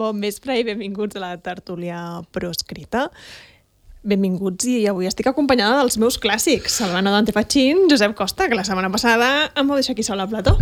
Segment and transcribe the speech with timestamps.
[0.00, 1.98] Bon vespre i benvinguts a la tertúlia
[2.32, 3.08] proscrita.
[4.02, 8.64] Benvinguts i avui estic acompanyada dels meus clàssics, Salvana Dante Fachin, Josep Costa, que la
[8.66, 10.56] setmana passada em vau deixar aquí sola al plató.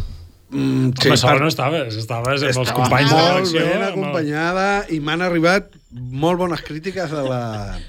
[0.50, 3.60] Mm, Sí, Home, sola no estaves, estaves amb els Estava companys de molt redacció.
[3.64, 7.42] ben amb acompanyada i m'han arribat molt bones crítiques de la,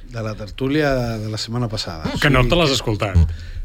[0.09, 2.09] de la tertúlia de la setmana passada.
[2.21, 3.17] Que no te l'has escoltat.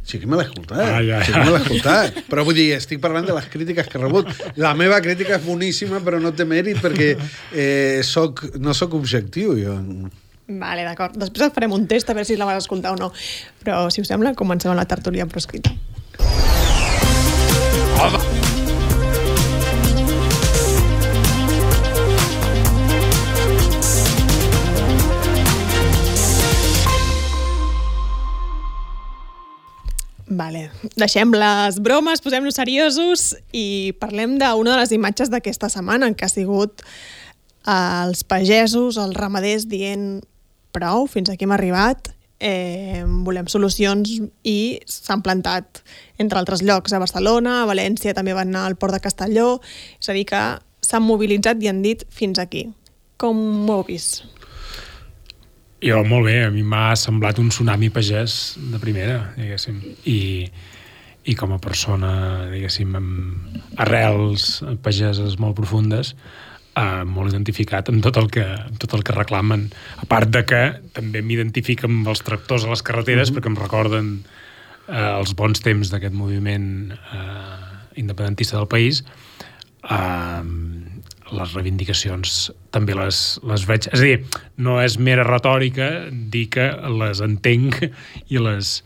[0.07, 0.79] Sí que me l'he escoltat.
[0.85, 1.41] Ah, ja, Sí ja.
[1.41, 2.21] que me l'he escoltat.
[2.31, 4.29] Però vull dir, estic parlant de les crítiques que he rebut.
[4.61, 9.57] La meva crítica és boníssima, però no té mèrit perquè eh, soc, no sóc objectiu.
[9.59, 9.75] Jo.
[10.47, 11.17] Vale, d'acord.
[11.19, 13.11] Després et farem un test a veure si la vas escoltar o no.
[13.65, 15.73] Però, si us sembla, comencem amb la tertúlia proscrita.
[30.27, 36.27] Vale, deixem les bromes, posem-nos seriosos i parlem d'una de les imatges d'aquesta setmana, que
[36.27, 36.83] ha sigut
[37.67, 40.25] els pagesos, els ramaders dient
[40.75, 45.83] prou, fins aquí hem arribat, eh, volem solucions i s'han plantat
[46.19, 49.61] entre altres llocs a Barcelona, a València també van anar al port de Castelló,
[50.01, 50.43] és a dir que
[50.83, 52.67] s'han mobilitzat i han dit fins aquí.
[53.17, 54.27] Com ho heu vist?
[55.87, 59.77] Jo, molt bé, a mi m'ha semblat un tsunami pagès de primera, diguéssim.
[60.11, 60.19] I,
[61.31, 62.11] i com a persona,
[62.51, 66.11] diguéssim, amb arrels pageses molt profundes,
[66.75, 69.69] eh, molt identificat amb tot el que, amb tot el que reclamen.
[70.03, 70.63] A part de que
[70.97, 73.39] també m'identifico amb els tractors a les carreteres, mm -hmm.
[73.39, 74.11] perquè em recorden
[74.89, 79.05] eh, els bons temps d'aquest moviment eh, independentista del país,
[79.89, 80.43] eh,
[81.35, 82.37] les reivindicacions
[82.75, 83.89] també les, les veig...
[83.91, 86.69] És a dir, no és mera retòrica dir que
[87.01, 88.77] les entenc i les,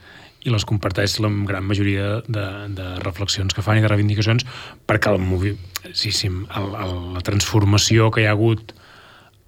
[0.46, 2.46] i les comparteix la gran majoria de,
[2.76, 4.46] de reflexions que fan i de reivindicacions
[4.88, 5.56] perquè el movi...
[5.92, 8.72] sí, sí, el, el, la transformació que hi ha hagut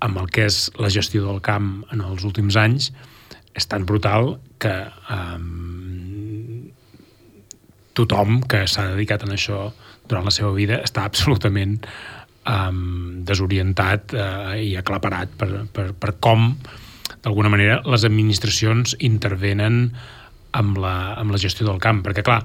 [0.03, 2.91] amb el que és la gestió del camp en els últims anys
[3.57, 4.73] és tan brutal que
[5.13, 6.69] um,
[7.97, 9.69] tothom que s'ha dedicat a això
[10.09, 11.79] durant la seva vida està absolutament
[12.49, 16.53] um, desorientat uh, i aclaparat per, per, per com,
[17.23, 19.85] d'alguna manera, les administracions intervenen
[20.59, 22.03] amb la, amb la gestió del camp.
[22.05, 22.43] Perquè, clar,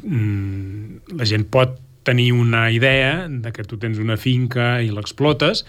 [0.00, 5.64] mm, la gent pot tenir una idea de que tu tens una finca i l'explotes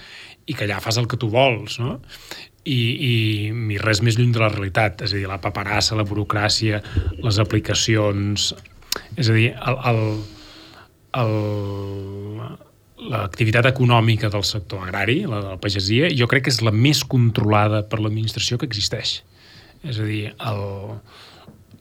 [0.48, 2.00] i que allà fas el que tu vols, no?
[2.62, 3.16] I, i,
[3.74, 6.82] i res més lluny de la realitat, és a dir, la paperassa, la burocràcia,
[7.24, 8.52] les aplicacions...
[9.16, 10.02] És a dir, el, el,
[11.22, 11.32] el,
[13.02, 17.04] l'activitat econòmica del sector agrari, la de la pagesia, jo crec que és la més
[17.08, 19.22] controlada per l'administració que existeix.
[19.82, 20.34] És a dir,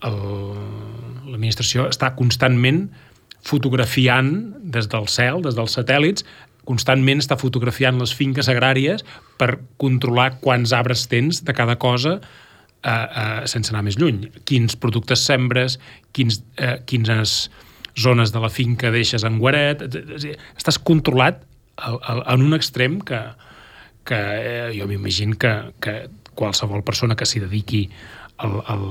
[0.00, 2.88] l'administració està constantment
[3.44, 6.24] fotografiant des del cel, des dels satèl·lits,
[6.68, 9.04] constantment està fotografiant les finques agràries
[9.40, 14.28] per controlar quants arbres tens de cada cosa eh, eh, sense anar més lluny.
[14.48, 15.78] Quins productes sembres,
[16.16, 17.50] quins, eh, quines
[17.98, 19.84] zones de la finca deixes en guaret...
[20.56, 21.42] Estàs controlat
[21.80, 23.20] en un extrem que,
[24.04, 25.94] que eh, jo m'imagino que, que
[26.36, 27.84] qualsevol persona que s'hi dediqui
[28.40, 28.84] al, al,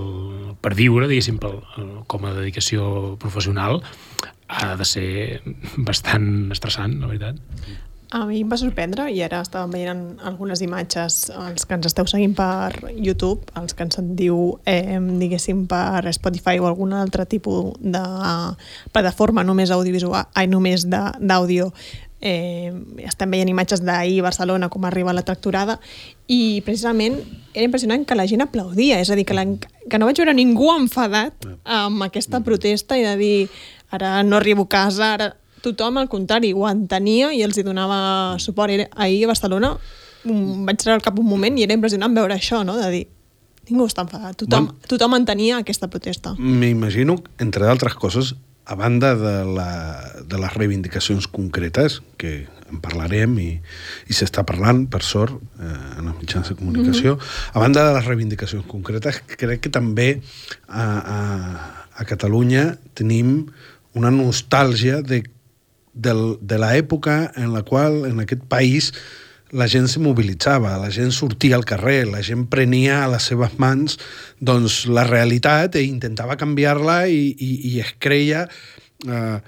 [0.62, 3.82] per viure, diguéssim, pel, el, com a dedicació professional,
[4.50, 5.10] ha de ser
[5.78, 7.40] bastant estressant, la veritat.
[8.12, 12.08] A mi em va sorprendre, i ara estàvem veient algunes imatges, els que ens esteu
[12.09, 17.75] seguint per YouTube, els que ens sentiu, eh, diguéssim, per Spotify o algun altre tipus
[17.78, 18.02] de
[18.92, 21.69] plataforma només audiovisual, ai, només d'àudio,
[22.19, 22.74] eh,
[23.06, 25.80] estem veient imatges d'ahir a Barcelona, com arriba la tracturada,
[26.25, 27.19] i precisament
[27.53, 29.46] era impressionant que la gent aplaudia, és a dir, que, la,
[29.86, 33.50] que no vaig veure ningú enfadat amb aquesta protesta i de dir,
[33.92, 38.38] ara no arribo a casa, ara tothom, al contrari, ho entenia i els hi donava
[38.40, 38.90] suport.
[38.96, 39.75] Ahir a Barcelona
[40.24, 42.75] vaig treure el cap un moment i era impressionant veure això, no?
[42.78, 43.06] de dir,
[43.69, 44.75] ningú està enfadat, tothom, Bon.
[44.90, 46.36] tothom entenia aquesta protesta.
[46.38, 48.36] M'imagino, entre d'altres coses,
[48.69, 49.69] a banda de, la,
[50.28, 53.50] de les reivindicacions concretes, que en parlarem i,
[54.06, 57.56] i s'està parlant, per sort, eh, en els mitjans de comunicació, mm -hmm.
[57.56, 60.22] a banda de les reivindicacions concretes, crec que també
[60.68, 60.83] a,
[61.16, 61.19] a,
[61.95, 63.50] a Catalunya tenim
[63.94, 65.24] una nostàlgia de,
[66.01, 68.94] del, de l'època en la qual en aquest país
[69.51, 73.56] la gent se mobilitzava, la gent sortia al carrer, la gent prenia a les seves
[73.57, 73.98] mans
[74.40, 78.46] doncs, la realitat i intentava canviar-la i, i, i es creia
[79.07, 79.40] eh,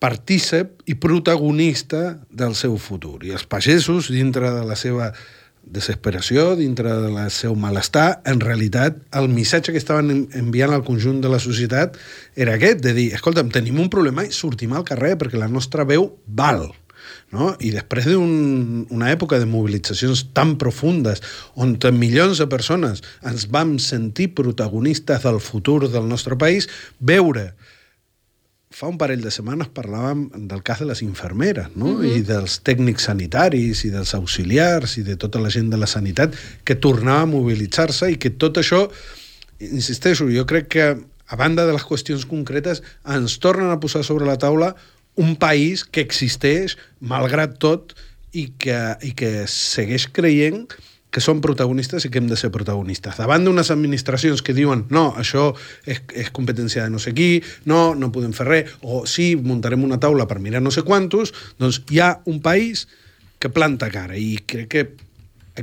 [0.00, 3.18] partícip i protagonista del seu futur.
[3.28, 5.10] I els pagesos, dintre de la seva
[5.70, 11.20] desesperació, dintre del seu malestar, en realitat el missatge que estaven en- enviant al conjunt
[11.22, 11.96] de la societat
[12.36, 15.84] era aquest, de dir, escolta'm, tenim un problema i sortim al carrer perquè la nostra
[15.84, 16.72] veu val.
[17.32, 17.56] no?
[17.60, 21.22] i després d'una un, època de mobilitzacions tan profundes,
[21.54, 26.68] on milions de persones ens vam sentir protagonistes del futur del nostre país,
[26.98, 27.54] veure
[28.80, 31.90] fa un parell de setmanes parlàvem del cas de les infermeres, no?
[31.92, 32.16] Mm -hmm.
[32.16, 36.34] I dels tècnics sanitaris, i dels auxiliars, i de tota la gent de la sanitat
[36.64, 38.88] que tornava a mobilitzar-se i que tot això,
[39.58, 40.96] insisteixo, jo crec que
[41.26, 44.74] a banda de les qüestions concretes, ens tornen a posar sobre la taula
[45.14, 47.94] un país que existeix, malgrat tot,
[48.32, 50.68] i que, i que segueix creient
[51.10, 53.18] que són protagonistes i que hem de ser protagonistes.
[53.18, 55.50] Davant d'unes administracions que diuen no, això
[55.84, 59.84] és, és competència de no sé qui, no, no podem fer res, o sí, muntarem
[59.86, 62.86] una taula per mirar no sé quantos, doncs hi ha un país
[63.40, 65.09] que planta cara i crec que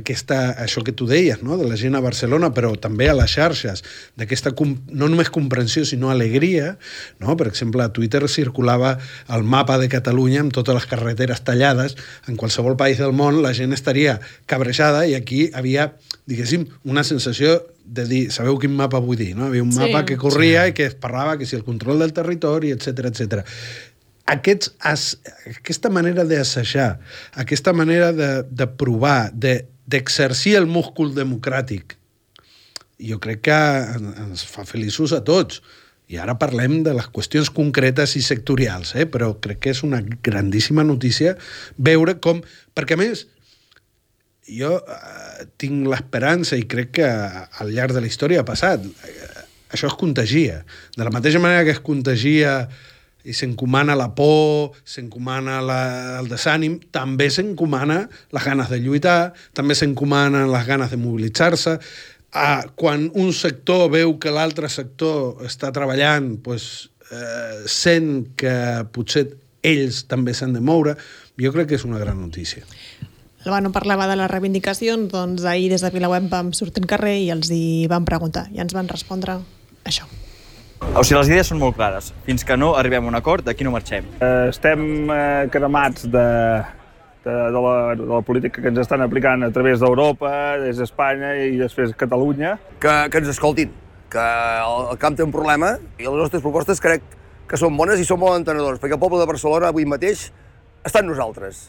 [0.00, 1.58] aquesta, això que tu deies, no?
[1.60, 3.84] de la gent a Barcelona, però també a les xarxes,
[4.18, 6.76] d'aquesta no només comprensió, sinó alegria.
[7.20, 7.36] No?
[7.36, 8.96] Per exemple, a Twitter circulava
[9.28, 11.96] el mapa de Catalunya amb totes les carreteres tallades.
[12.28, 15.92] En qualsevol país del món la gent estaria cabrejada i aquí havia,
[16.26, 17.58] diguéssim, una sensació
[17.88, 19.46] de dir, sabeu quin mapa vull dir, no?
[19.48, 20.10] Havia un mapa sí.
[20.10, 20.72] que corria sí.
[20.72, 23.46] i que es parlava que si el control del territori, etc etc
[24.28, 25.04] aquests, as,
[25.48, 26.98] aquesta manera d'assajar,
[27.40, 29.30] aquesta manera de, de provar,
[29.88, 31.96] d'exercir de, el múscul democràtic,
[32.98, 33.58] jo crec que
[33.98, 35.62] ens fa feliços a tots.
[36.08, 39.04] I ara parlem de les qüestions concretes i sectorials, eh?
[39.04, 41.34] però crec que és una grandíssima notícia
[41.76, 42.40] veure com...
[42.72, 43.26] Perquè, a més,
[44.48, 48.86] jo eh, tinc l'esperança i crec que al llarg de la història ha passat.
[48.88, 49.44] Eh,
[49.76, 50.62] això es contagia.
[50.96, 52.62] De la mateixa manera que es contagia
[53.28, 58.02] i s'encomana la por, s'encomana el desànim, també s'encomana
[58.34, 61.78] les ganes de lluitar, també s'encomanen les ganes de mobilitzar-se.
[62.32, 69.28] Ah, quan un sector veu que l'altre sector està treballant, pues, eh, sent que potser
[69.64, 70.96] ells també s'han de moure,
[71.40, 72.64] jo crec que és una gran notícia.
[73.44, 77.30] no parlava de les reivindicacions, doncs ahir des de Vilaweb vam sortir al carrer i
[77.30, 79.40] els hi vam preguntar i ens van respondre
[79.84, 80.04] això.
[80.78, 82.12] O sigui, les idees són molt clares.
[82.26, 84.06] Fins que no arribem a un acord, d'aquí no marxem.
[84.18, 86.24] Uh, estem uh, cremats de,
[87.24, 90.32] de, de, la, de la política que ens estan aplicant a través d'Europa,
[90.62, 92.56] des d'Espanya i després Catalunya.
[92.82, 93.74] Que, que ens escoltin,
[94.12, 94.24] que
[94.64, 97.04] el, el camp té un problema i les nostres propostes crec
[97.48, 100.28] que són bones i són molt entenedores, perquè el poble de Barcelona avui mateix
[100.84, 101.68] està en nosaltres.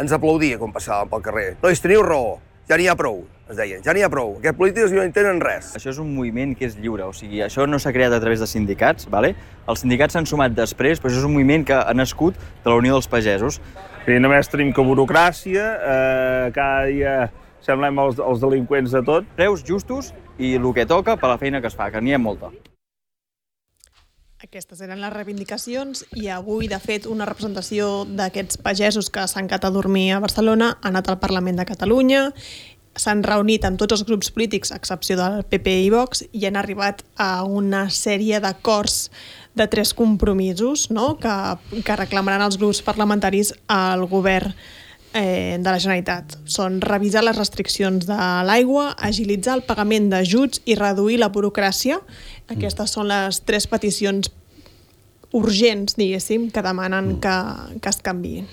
[0.00, 1.48] Ens aplaudia quan passàvem pel carrer.
[1.62, 2.36] Nois, teniu raó,
[2.68, 5.70] ja n'hi ha prou, es deien, ja n'hi ha prou, aquests polítics no entenen res.
[5.78, 8.42] Això és un moviment que és lliure, o sigui, això no s'ha creat a través
[8.42, 9.34] de sindicats, vale?
[9.66, 12.76] els sindicats s'han sumat després, però això és un moviment que ha nascut de la
[12.78, 13.60] Unió dels Pagesos.
[14.06, 17.16] I només tenim que burocràcia, eh, cada dia
[17.66, 19.26] semblem els, els delinqüents de tot.
[19.38, 22.22] Preus justos i el que toca per la feina que es fa, que n'hi ha
[22.22, 22.52] molta.
[24.46, 29.64] Aquestes eren les reivindicacions i avui, de fet, una representació d'aquests pagesos que s'han quedat
[29.64, 32.28] a dormir a Barcelona ha anat al Parlament de Catalunya,
[32.96, 36.56] s'han reunit amb tots els grups polítics, a excepció del PP i Vox, i han
[36.56, 39.10] arribat a una sèrie d'acords
[39.56, 41.14] de tres compromisos no?
[41.20, 41.36] que,
[41.82, 44.52] que reclamaran els grups parlamentaris al govern
[45.16, 46.36] eh, de la Generalitat.
[46.44, 52.02] Són revisar les restriccions de l'aigua, agilitzar el pagament d'ajuts i reduir la burocràcia
[52.52, 54.30] aquestes són les tres peticions
[55.34, 57.20] urgents, diguéssim, que demanen mm.
[57.22, 58.46] que, que es canviïn.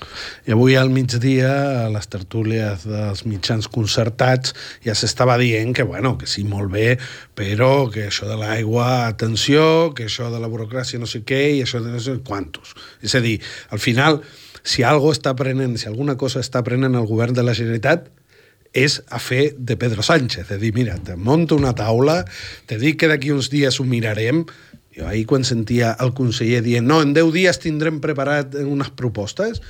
[0.48, 1.52] I avui al migdia,
[1.84, 6.98] a les tertúlies dels mitjans concertats, ja s'estava dient que, bueno, que sí, molt bé,
[7.38, 11.62] però que això de l'aigua, atenció, que això de la burocràcia no sé què, i
[11.66, 12.74] això de no sé quantos.
[13.06, 13.38] És a dir,
[13.70, 14.24] al final,
[14.64, 18.10] si algo està prenent, si alguna cosa està prenent el govern de la Generalitat,
[18.74, 22.24] és a fer de Pedro Sánchez, de dir, mira, te monto una taula,
[22.66, 24.42] te dic que d'aquí uns dies ho mirarem,
[24.94, 29.62] jo ahir quan sentia el conseller dient no, en 10 dies tindrem preparat unes propostes,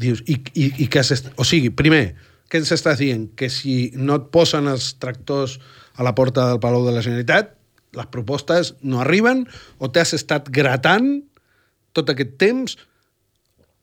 [0.00, 1.02] dius, i, i, i què.
[1.36, 2.14] O sigui, primer,
[2.50, 3.30] què ens estàs dient?
[3.38, 5.58] Que si no et posen els tractors
[5.96, 7.54] a la porta del Palau de la Generalitat,
[7.96, 9.44] les propostes no arriben,
[9.78, 11.20] o t'has estat gratant
[11.92, 12.78] tot aquest temps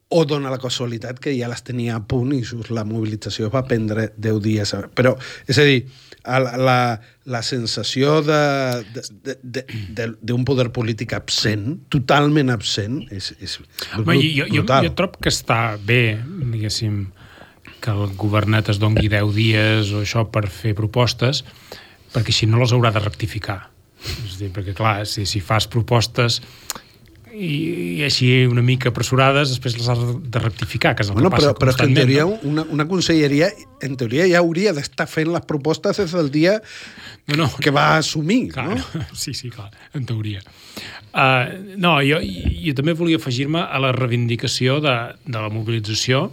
[0.10, 3.62] o dona la casualitat que ja les tenia a punt i just la mobilització va
[3.70, 4.74] prendre 10 dies.
[4.98, 5.14] Però,
[5.46, 5.84] és a dir,
[6.26, 6.98] la,
[7.30, 8.22] la sensació
[10.26, 13.60] d'un poder polític absent, totalment absent, és, és
[13.98, 17.06] Home, jo, jo, jo trobo que està bé, diguéssim,
[17.80, 21.44] que el governet es dongui 10 dies o això per fer propostes,
[22.14, 23.62] perquè així no les haurà de rectificar.
[24.26, 26.42] És dir, perquè clar, si, si fas propostes
[27.34, 27.50] i,
[28.00, 31.38] i així una mica apressurades després les has de rectificar, que és el bueno, que
[31.38, 33.52] passa però, però que en teoria una, una conselleria
[33.86, 36.58] en teoria ja hauria d'estar fent les propostes des del dia
[37.30, 37.50] no, no.
[37.62, 39.06] que va assumir, clar, no?
[39.14, 40.42] Sí, sí, clar, en teoria.
[41.14, 44.96] Uh, no, jo, jo també volia afegir-me a la reivindicació de,
[45.26, 46.30] de la mobilització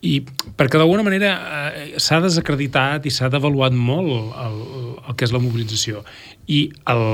[0.00, 0.20] i
[0.56, 1.32] perquè d'alguna manera
[1.76, 4.56] eh, s'ha desacreditat i s'ha devaluat molt el,
[5.04, 6.00] el que és la mobilització
[6.48, 7.04] i el,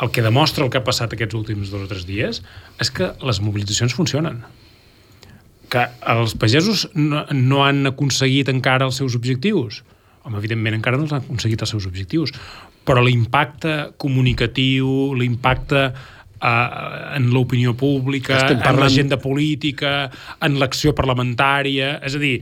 [0.00, 2.42] el que demostra el que ha passat aquests últims dos o tres dies
[2.80, 4.42] és que les mobilitzacions funcionen
[5.70, 9.82] que els pagesos no, no han aconseguit encara els seus objectius
[10.24, 12.34] home, evidentment encara no han aconseguit els seus objectius
[12.86, 15.84] però l'impacte comunicatiu l'impacte
[16.40, 18.66] uh, en l'opinió pública, parlant...
[18.72, 20.10] en l'agenda política,
[20.42, 21.98] en l'acció parlamentària...
[22.06, 22.34] És a dir,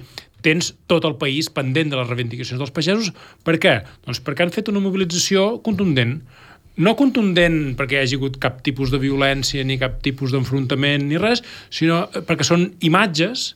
[0.44, 3.10] tens tot el país pendent de les reivindicacions dels pagesos.
[3.46, 3.80] Per què?
[4.06, 6.20] Doncs perquè han fet una mobilització contundent.
[6.78, 11.18] No contundent perquè hi hagi hagut cap tipus de violència ni cap tipus d'enfrontament ni
[11.18, 11.42] res,
[11.74, 13.52] sinó perquè són imatges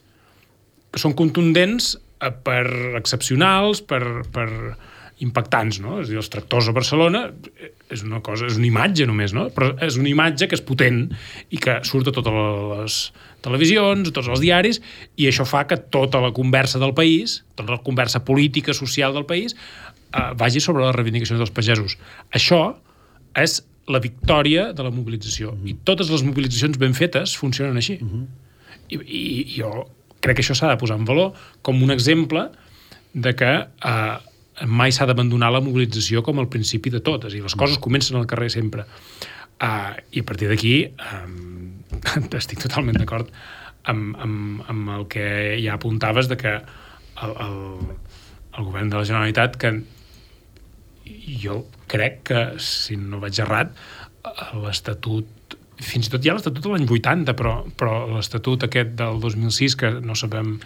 [0.93, 2.65] que són contundents eh, per
[2.99, 4.03] excepcionals, per,
[4.35, 4.49] per
[5.23, 6.01] impactants, no?
[6.01, 9.35] És a dir, els tractors a Barcelona eh, és una cosa, és una imatge només,
[9.37, 9.47] no?
[9.55, 11.05] Però és una imatge que és potent
[11.55, 13.01] i que surt a totes les
[13.45, 14.83] televisions, a tots els diaris,
[15.21, 19.29] i això fa que tota la conversa del país, tota la conversa política, social del
[19.31, 21.99] país, eh, vagi sobre les reivindicacions dels pagesos.
[22.35, 22.65] Això
[23.39, 23.61] és
[23.91, 25.57] la victòria de la mobilització.
[25.67, 27.99] I totes les mobilitzacions ben fetes funcionen així.
[28.89, 29.73] I, i, i jo
[30.23, 31.33] crec que això s'ha de posar en valor
[31.67, 32.47] com un exemple
[33.13, 34.19] de que eh,
[34.67, 37.27] mai s'ha d'abandonar la mobilització com el principi de tot.
[37.27, 38.87] És dir, les coses comencen al carrer sempre.
[39.63, 41.83] Uh, I a partir d'aquí um,
[42.41, 43.29] estic totalment d'acord
[43.87, 45.27] amb, amb, amb el que
[45.63, 47.59] ja apuntaves de que el, el,
[48.59, 49.71] el govern de la Generalitat que
[51.43, 53.73] jo crec que, si no vaig errat,
[54.63, 59.75] l'Estatut fins i tot ja l'Estatut de l'any 80, però, però l'Estatut aquest del 2006,
[59.81, 60.57] que no sabem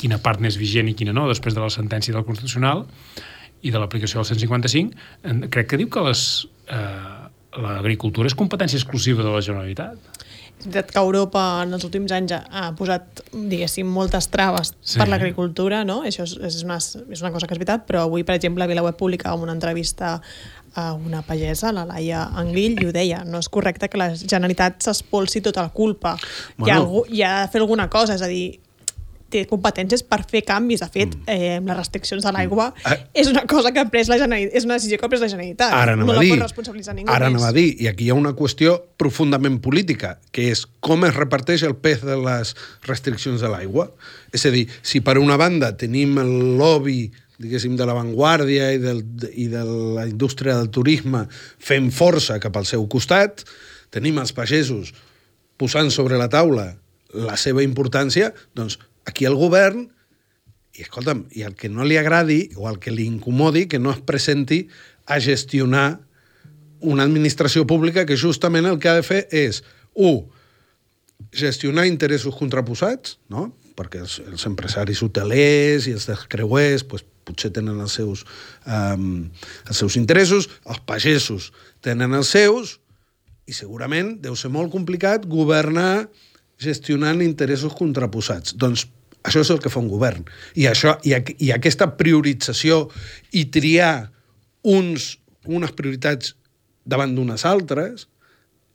[0.00, 2.86] quina part n'és vigent i quina no, després de la sentència del Constitucional
[3.64, 4.96] i de l'aplicació del 155,
[5.30, 6.24] en- crec que diu que les,
[6.68, 7.28] eh,
[7.60, 10.23] l'agricultura és competència exclusiva de la Generalitat.
[10.64, 14.98] Veritat que Europa en els últims anys ha- ha posat, diguéssim, moltes traves Sí.
[14.98, 16.02] per l'agricultura, no?
[16.02, 18.66] Això és, és, una, és una cosa que és veritat, però avui, per exemple, a
[18.66, 20.20] VilaWeb publicava una entrevista
[20.76, 24.80] a una pagesa, la Laia Anglill, i ho deia, no és correcte que la Generalitat
[24.82, 26.16] s'espolsi tota la culpa.
[26.56, 26.66] Bueno.
[26.66, 28.58] Hi, ha algú, hi ha de fer alguna cosa, és a dir,
[29.34, 30.82] té competències per fer canvis.
[30.84, 32.96] De fet, eh, amb les restriccions de l'aigua Ah.
[33.12, 35.30] és una cosa que ha pres la Generalitat, és una decisió que ha pres la
[35.32, 35.72] Generalitat.
[35.74, 37.40] Ara no la dir, pot responsabilitzar ningú ara més.
[37.40, 41.14] anava a dir, i aquí hi ha una qüestió profundament política, que és com es
[41.16, 42.54] reparteix el pes de les
[42.86, 43.90] restriccions de l'aigua.
[44.32, 49.00] És a dir, si per una banda tenim el lobby diguéssim, de l'avantguàrdia i, del,
[49.34, 49.64] i de
[49.96, 51.24] la indústria del turisme
[51.58, 53.42] fent força cap al seu costat,
[53.90, 54.92] tenim els pagesos
[55.58, 56.76] posant sobre la taula
[57.14, 59.86] la seva importància, doncs aquí el govern
[60.74, 63.92] i escolta'm, i al que no li agradi o al que li incomodi, que no
[63.94, 64.64] es presenti
[65.06, 66.00] a gestionar
[66.84, 69.62] una administració pública que justament el que ha de fer és,
[69.94, 70.24] un,
[71.34, 73.52] gestionar interessos contraposats, no?
[73.74, 78.22] perquè els, els empresaris hotelers i els dels creuers pues, potser tenen els seus,
[78.66, 79.24] um,
[79.66, 81.50] els seus interessos, els pagesos
[81.82, 82.78] tenen els seus,
[83.50, 86.06] i segurament deu ser molt complicat governar
[86.60, 88.54] gestionant interessos contraposats.
[88.56, 88.86] Doncs
[89.24, 90.24] això és el que fa un govern.
[90.54, 92.84] I, això, i, i aquesta priorització
[93.32, 94.10] i triar
[94.64, 95.14] uns,
[95.48, 96.34] unes prioritats
[96.84, 98.06] davant d'unes altres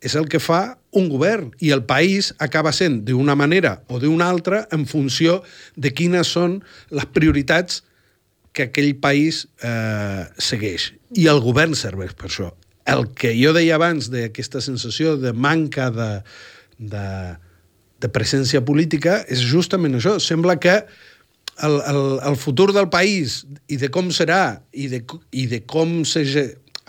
[0.01, 4.29] és el que fa un govern i el país acaba sent d'una manera o d'una
[4.31, 5.41] altra en funció
[5.75, 7.83] de quines són les prioritats
[8.55, 10.93] que aquell país eh, segueix.
[11.13, 12.49] I el govern serveix per això.
[12.89, 16.09] El que jo deia abans d'aquesta sensació de manca de,
[16.79, 17.05] de,
[17.99, 20.17] de presència política és justament això.
[20.23, 20.75] Sembla que
[21.63, 22.01] el, el,
[22.31, 26.25] el futur del país i de com serà i de, i de com se...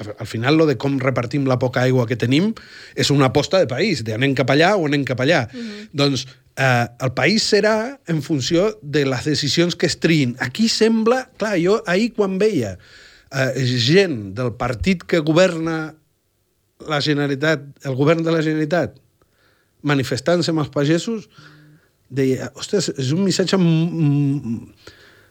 [0.00, 2.54] Al final, lo de com repartim la poca aigua que tenim
[2.96, 5.42] és una aposta de país, de anem cap allà o anem cap allà.
[5.52, 5.88] Mm -hmm.
[5.92, 6.24] Doncs
[6.56, 10.36] eh, el país serà en funció de les decisions que es triïn.
[10.38, 11.28] Aquí sembla...
[11.36, 12.78] Clar, jo ahir quan veia
[13.30, 15.94] eh, gent del partit que governa
[16.88, 18.96] la Generalitat, el govern de la Generalitat,
[19.87, 21.28] manifestant-se amb els pagesos,
[22.10, 23.58] deia, ostres, és un missatge...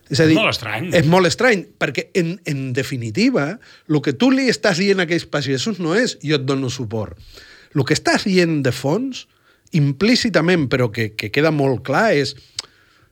[0.10, 0.88] És a És dir, molt estrany.
[0.98, 3.52] És molt estrany, perquè en, en definitiva,
[3.86, 7.20] el que tu li estàs dient a aquells pagesos no és jo et dono suport.
[7.76, 9.28] El que estàs dient de fons,
[9.78, 12.34] implícitament, però que, que queda molt clar, és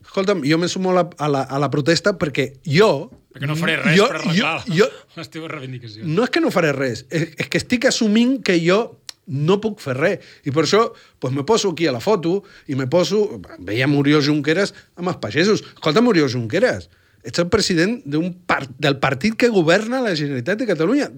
[0.08, 3.12] escolta'm, jo me sumo a la, a la, a la protesta perquè jo...
[3.36, 4.88] Perquè no faré res jo, per arreglar jo, jo,
[5.20, 6.08] les teves reivindicacions.
[6.10, 8.97] no és que no faré res, és, és que estic assumint que jo
[9.28, 10.26] no puc fer res.
[10.48, 10.84] I per això
[11.20, 13.42] pues, me poso aquí a la foto i me poso...
[13.60, 15.64] Veia Murió Junqueras amb els pagesos.
[15.76, 16.90] Escolta, Murió Junqueras,
[17.28, 21.12] ets el president d'un par del partit que governa la Generalitat de Catalunya.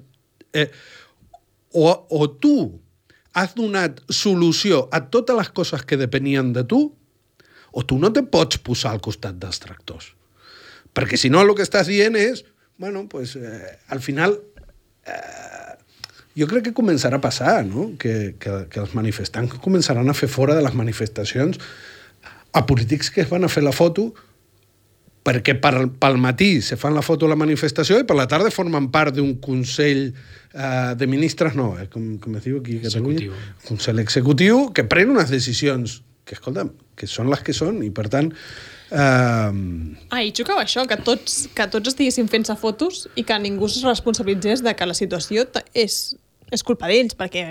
[0.54, 0.70] Eh,
[1.78, 2.56] o, o tu
[3.38, 6.88] has donat solució a totes les coses que depenien de tu,
[7.72, 10.16] o tu no te pots posar al costat dels tractors.
[10.98, 12.42] Perquè si no el que estàs dient és,
[12.82, 14.40] bueno, pues, eh, al final
[15.06, 15.59] eh,
[16.40, 17.92] jo crec que començarà a passar, no?
[18.00, 21.60] que, que, que els manifestants començaran a fer fora de les manifestacions
[22.54, 24.10] a polítics que es van a fer la foto
[25.26, 28.52] perquè per, pel matí se fan la foto a la manifestació i per la tarda
[28.54, 32.86] formen part d'un Consell eh, de Ministres, no, eh, com, com es diu aquí a
[32.88, 33.28] Catalunya?
[33.28, 33.68] Executiu.
[33.68, 36.68] Consell Executiu, que pren unes decisions que, escolta,
[36.98, 38.32] que són les que són i, per tant,
[38.90, 39.52] eh,
[40.10, 43.82] Ah, i xocava això, que tots, que tots estiguessin fent-se fotos i que ningú es
[43.86, 45.46] responsabilitzés de que la situació
[45.78, 46.00] és,
[46.56, 47.46] és culpa d'ells, perquè...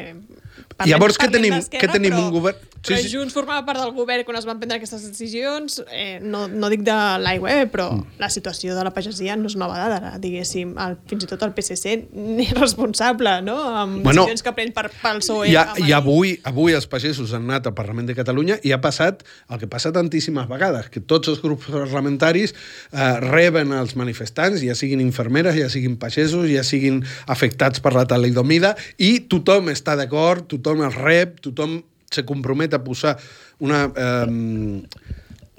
[0.78, 3.08] parlem- Llavors, què parlem tenim- què tenim, però- un govern- Sí, Però sí.
[3.10, 6.84] Junts formava part del govern quan es van prendre aquestes decisions, eh, no, no dic
[6.86, 8.04] de l'aigua, eh, però Mm.
[8.22, 10.76] la situació de la pagesia no és nova d'ara, diguéssim.
[10.78, 14.92] El, fins i tot el PSC n'és responsable, no?, amb Bueno, decisions que pren per,
[15.02, 15.48] pel PSOE.
[15.50, 15.74] I, a.
[15.88, 19.58] I avui, avui els pagesos han anat al Parlament de Catalunya i ha passat el
[19.58, 22.54] que passa tantíssimes vegades, que tots els grups parlamentaris
[22.92, 28.06] eh, reben els manifestants, ja siguin infermeres, ja siguin pagesos, ja siguin afectats per la
[28.06, 33.16] talidomida, i tothom està d'acord, tothom els rep, tothom se compromet a posar
[33.60, 33.86] una...
[33.94, 34.82] Eh,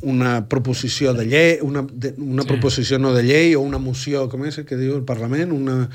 [0.02, 2.48] una proposició de llei, una, de, una Sí.
[2.48, 5.52] proposició no de llei o una moció, com és el que diu el Parlament?
[5.52, 5.90] Una,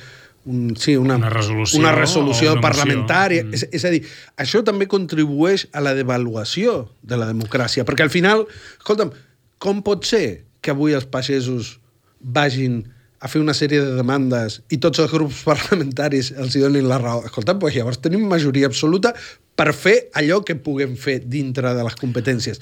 [0.44, 3.44] un, sí, una, Una resolució una resolució una parlamentària.
[3.44, 3.54] Mm.
[3.54, 4.02] És, és a dir,
[4.36, 8.44] això també contribueix a la devaluació de la democràcia, perquè al final,
[8.76, 9.14] escolta'm,
[9.58, 11.78] com pot ser que avui els pagesos
[12.20, 12.82] vagin
[13.24, 17.00] a fer una sèrie de demandes i tots els grups parlamentaris els hi donin la
[17.00, 17.24] raó.
[17.24, 19.14] Escolta, doncs llavors tenim majoria absoluta
[19.56, 22.60] per fer allò que puguem fer dintre de les competències.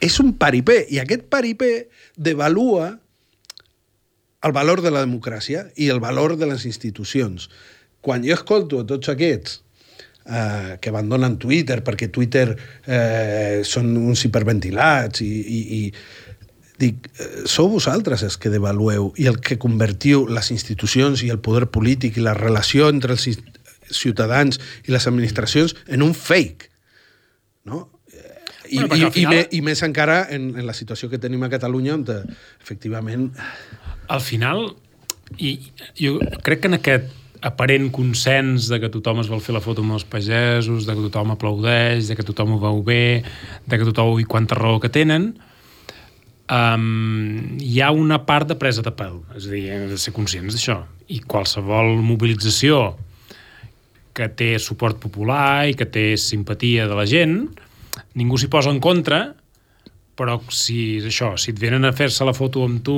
[0.00, 2.94] És un paripé, i aquest paripé devalua
[4.46, 7.48] el valor de la democràcia i el valor de les institucions.
[8.00, 9.60] Quan jo escolto a tots aquests
[10.26, 12.46] eh, que abandonen Twitter perquè Twitter
[12.86, 15.82] eh, són uns hiperventilats i, i, i
[16.78, 21.38] dic, eh, sou vosaltres els que devalueu i el que convertiu les institucions i el
[21.40, 23.38] poder polític i la relació entre els ci-
[23.90, 26.70] ciutadans i les administracions en un fake.
[27.64, 27.88] No?
[28.68, 31.20] I, Bueno, i, al final- i, me, i més encara en, en la situació que
[31.22, 32.22] tenim a Catalunya on eh,
[32.62, 33.28] efectivament
[34.10, 34.72] al final,
[35.38, 35.56] i
[35.98, 37.14] jo crec que en aquest
[37.46, 41.04] aparent consens de que tothom es vol fer la foto amb els pagesos, de que
[41.08, 43.22] tothom aplaudeix, de que tothom ho veu bé,
[43.66, 45.36] de que tothom i quanta raó que tenen,
[46.52, 49.18] um, hi ha una part de presa de pèl.
[49.38, 50.80] És a dir, hem de ser conscients d'això.
[51.12, 52.96] I qualsevol mobilització
[54.16, 57.42] que té suport popular i que té simpatia de la gent,
[58.16, 59.34] ningú s'hi posa en contra,
[60.16, 62.96] però si és això, si et venen a fer-se la foto amb tu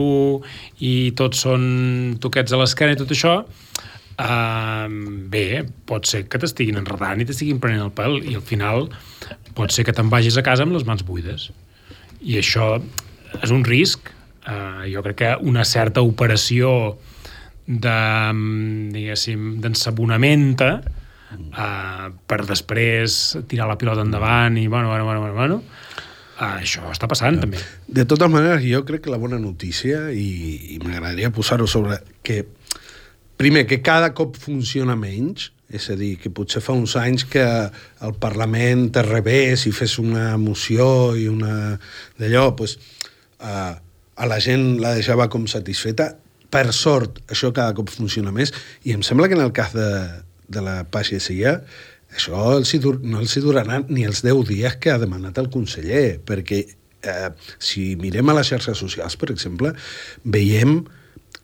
[0.86, 1.64] i tots són
[2.22, 4.86] toquets a l'esquena i tot això, uh,
[5.32, 8.86] bé, pot ser que t'estiguin enredant i t'estiguin prenent el pèl i al final
[9.58, 11.50] pot ser que te'n vagis a casa amb les mans buides.
[12.22, 12.76] I això
[13.42, 14.12] és un risc.
[14.48, 16.96] Uh, jo crec que una certa operació
[17.66, 17.98] de,
[18.32, 25.34] mm, diguéssim, d'ensabonamenta uh, per després tirar la pilota endavant i bueno, bueno, bueno, bueno,
[25.36, 27.60] bueno uh, això està passant també.
[27.84, 32.00] De totes maneres, jo crec que la bona notícia, i, i m'agradaria posar-ho sobre...
[32.22, 32.46] que
[33.38, 37.44] Primer, que cada cop funciona menys, és a dir, que potser fa uns anys que
[37.44, 41.76] el Parlament te revés i fes una moció i una
[42.18, 42.74] d'allò, doncs,
[43.40, 43.74] uh,
[44.18, 46.12] a la gent la deixava com satisfeta.
[46.48, 48.54] Per sort, això cada cop funciona més,
[48.88, 49.88] i em sembla que en el cas de,
[50.48, 51.58] de la pagesia,
[52.14, 55.50] això els dur, no els hi durarà ni els 10 dies que ha demanat el
[55.52, 59.74] conseller, perquè eh, si mirem a les xarxes socials, per exemple,
[60.24, 60.80] veiem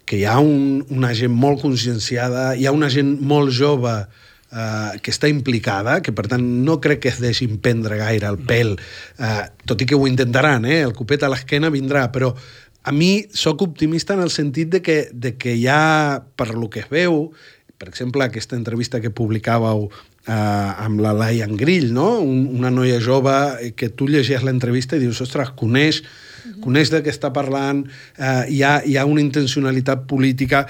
[0.08, 3.92] que hi ha un, una gent molt conscienciada, hi ha una gent molt jove
[4.54, 8.38] eh, que està implicada, que per tant no crec que es deixin prendre gaire el
[8.46, 8.76] pèl,
[9.18, 10.82] eh, tot i que ho intentaran, eh?
[10.86, 12.34] el copet a l'esquena vindrà, però
[12.84, 16.84] a mi sóc optimista en el sentit de que, de que ha, per lo que
[16.84, 17.32] es veu,
[17.78, 22.20] per exemple, aquesta entrevista que publicàveu eh, amb la Laia Grill, no?
[22.22, 26.02] Un, una noia jove eh, que tu llegies l'entrevista i dius, ostres, coneix,
[26.64, 27.82] coneix de què està parlant,
[28.16, 30.66] eh, hi, ha, hi ha una intencionalitat política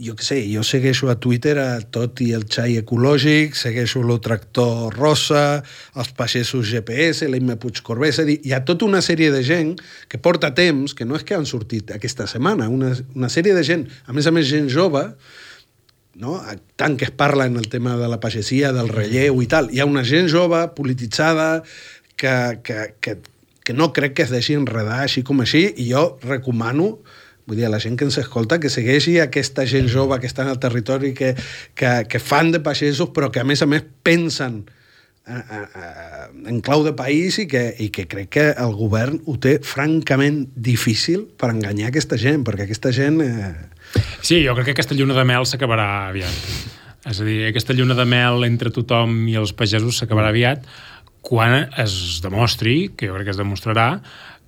[0.00, 4.18] jo què sé, jo segueixo a Twitter a tot i el xai ecològic, segueixo el
[4.22, 5.62] tractor rosa,
[5.94, 9.74] els pagesos GPS, l'Imma Puigcorbé, és a dir, hi ha tota una sèrie de gent
[10.10, 13.62] que porta temps, que no és que han sortit aquesta setmana, una, una sèrie de
[13.66, 15.04] gent, a més a més gent jove,
[16.18, 16.40] no?
[16.80, 19.82] tant que es parla en el tema de la pagesia, del relleu i tal, hi
[19.82, 21.62] ha una gent jove, polititzada,
[22.18, 22.34] que,
[22.66, 23.18] que, que,
[23.62, 26.96] que no crec que es deixi enredar així com així, i jo recomano
[27.46, 30.52] vull dir, la gent que ens escolta, que segueixi aquesta gent jove que està en
[30.54, 31.34] el territori, que,
[31.76, 34.62] que, que fan de pagesos, però que a més a més pensen
[35.26, 39.36] eh, eh, en clau de país i que, i que crec que el govern ho
[39.40, 43.20] té francament difícil per enganyar aquesta gent, perquè aquesta gent...
[43.24, 44.00] Eh...
[44.24, 46.48] Sí, jo crec que aquesta lluna de mel s'acabarà aviat.
[47.04, 50.64] És a dir, aquesta lluna de mel entre tothom i els pagesos s'acabarà aviat
[51.24, 54.02] quan es demostri, que jo crec que es demostrarà,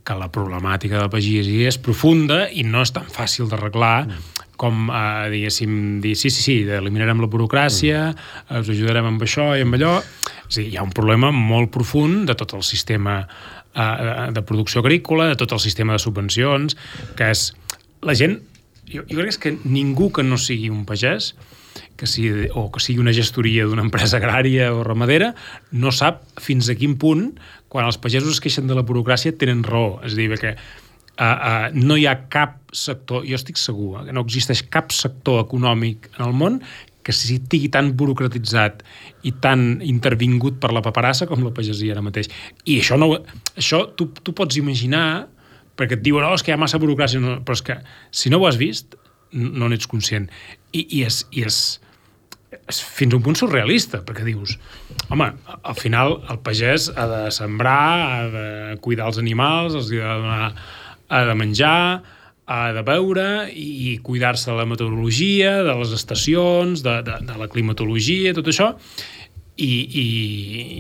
[0.07, 4.07] que la problemàtica de la pagesia és profunda i no és tan fàcil d'arreglar
[4.57, 8.62] com, eh, diguéssim, dir sí, sí, sí, eliminarem la burocràcia, mm.
[8.62, 9.99] us ajudarem amb això i amb allò.
[10.47, 13.19] És dir, hi ha un problema molt profund de tot el sistema
[13.75, 16.79] eh, de producció agrícola, de tot el sistema de subvencions,
[17.19, 17.51] que és...
[18.07, 18.40] La gent...
[18.87, 21.33] Jo, jo crec que ningú que no sigui un pagès
[21.97, 25.33] que sigui, o que sigui una gestoria d'una empresa agrària o ramadera,
[25.73, 27.33] no sap fins a quin punt,
[27.72, 29.96] quan els pagesos es queixen de la burocràcia, tenen raó.
[30.07, 34.12] És a dir, que uh, uh, no hi ha cap sector, jo estic segur, eh,
[34.14, 36.61] no existeix cap sector econòmic en el món
[37.07, 38.83] que sigui tan burocratitzat
[39.26, 42.26] i tan intervingut per la paperassa com la pagesia ara mateix.
[42.66, 43.12] I això, no,
[43.55, 45.29] això tu, tu pots imaginar,
[45.79, 47.79] perquè et diuen, oh, és que hi ha massa burocràcia, no, però és que
[48.11, 48.98] si no ho has vist,
[49.31, 50.26] no n'ets conscient.
[50.72, 51.61] I, i, és, i és,
[52.66, 54.57] és fins a un punt surrealista, perquè dius,
[55.12, 58.48] home, al final el pagès ha de sembrar, ha de
[58.83, 60.50] cuidar els animals, els ha de donar
[61.09, 62.02] ha de menjar,
[62.46, 67.48] ha de beure i cuidar-se de la meteorologia, de les estacions, de, de, de la
[67.50, 68.72] climatologia, tot això,
[69.57, 70.07] i, i,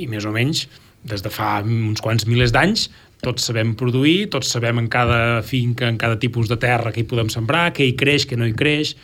[0.02, 0.66] i més o menys
[1.06, 2.88] des de fa uns quants milers d'anys
[3.24, 7.08] tots sabem produir, tots sabem en cada finca, en cada tipus de terra que hi
[7.08, 8.94] podem sembrar, què hi creix, què no hi creix,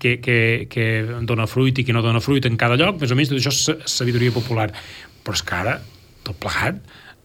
[0.00, 0.38] què, què,
[0.70, 0.86] què
[1.28, 3.54] dona fruit i què no dona fruit en cada lloc, més o menys tot això
[3.54, 4.68] és sabidoria popular.
[5.24, 5.78] Però és que ara,
[6.26, 6.82] tot plegat,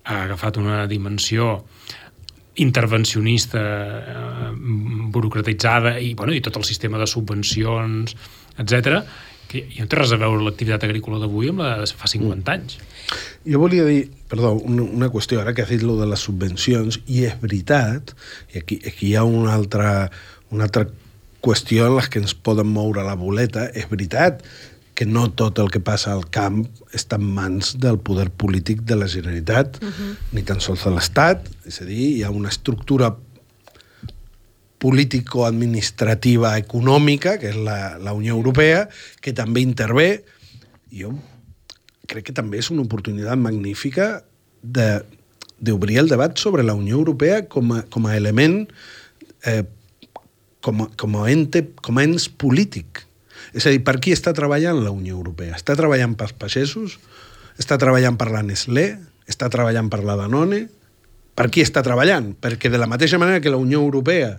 [0.09, 1.57] ha agafat una dimensió
[2.59, 4.51] intervencionista, eh,
[5.15, 8.15] burocratitzada i, bueno, i tot el sistema de subvencions,
[8.59, 9.03] etc
[9.49, 12.53] que no té res a veure l'activitat agrícola d'avui amb la de fa 50 mm.
[12.53, 12.77] anys.
[13.47, 16.99] Jo volia dir, perdó, una, una qüestió, ara que has dit lo de les subvencions,
[17.07, 18.13] i és veritat,
[18.53, 20.09] i aquí, aquí hi ha una altra,
[20.51, 20.85] una altra
[21.41, 24.43] qüestió en les que ens poden moure la boleta, és veritat
[24.99, 28.97] que no tot el que passa al camp està en mans del poder polític de
[28.99, 30.15] la Generalitat, uh -huh.
[30.35, 33.15] ni tan sols de l'Estat, és a dir, hi ha una estructura
[34.79, 38.89] político-administrativa econòmica, que és la, la Unió Europea,
[39.21, 40.25] que també intervé.
[40.91, 41.13] Jo
[42.09, 44.23] crec que també és una oportunitat magnífica
[44.61, 48.63] d'obrir el debat sobre la Unió Europea com a, com a element,
[49.45, 49.63] eh,
[50.65, 53.05] com, a, com, a ente, com a ens polític
[53.53, 55.55] és a dir, per qui està treballant la Unió Europea?
[55.57, 56.97] Està treballant pels pagesos?
[57.59, 58.91] Està treballant per la Nestlé?
[59.29, 60.65] Està treballant per la Danone?
[61.37, 62.33] Per qui està treballant?
[62.41, 64.35] Perquè de la mateixa manera que la Unió Europea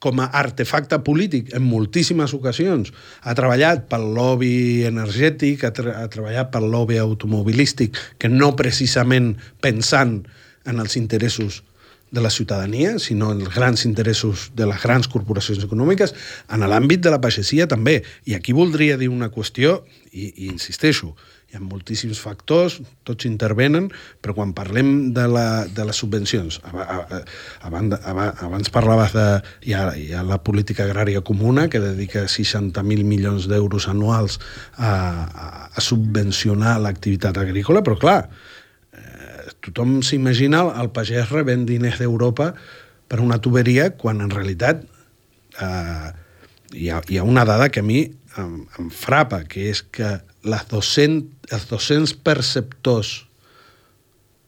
[0.00, 2.90] com a artefacte polític en moltíssimes ocasions.
[3.22, 10.22] Ha treballat pel lobby energètic, ha, ha treballat pel lobby automobilístic, que no precisament pensant
[10.64, 11.62] en els interessos
[12.10, 16.14] de la ciutadania, sinó els grans interessos de les grans corporacions econòmiques,
[16.50, 18.00] en l'àmbit de la pagesia també.
[18.26, 21.14] I aquí voldria dir una qüestió, i, i insisteixo,
[21.50, 23.88] hi ha moltíssims factors, tots intervenen,
[24.22, 26.60] però quan parlem de, la, de les subvencions,
[27.66, 29.26] abans, abans parlaves de...
[29.66, 34.38] Hi ha, hi ha la política agrària comuna, que dedica 60.000 milions d'euros anuals
[34.76, 38.20] a, a, a subvencionar l'activitat agrícola, però clar,
[39.60, 42.52] tothom s'imagina el pagès rebent diners d'Europa
[43.10, 44.82] per una tuberia quan en realitat
[45.60, 46.08] eh,
[46.72, 48.04] hi, ha, hi ha una dada que a mi
[48.38, 53.26] em, em frapa, que és que les 200, els 200 perceptors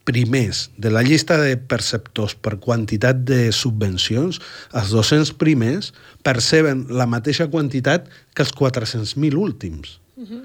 [0.04, 4.40] primers de la llista de perceptors per quantitat de subvencions,
[4.74, 5.92] els 200 primers
[6.26, 10.00] perceben la mateixa quantitat que els 400.000 últims.
[10.16, 10.42] Uh -huh.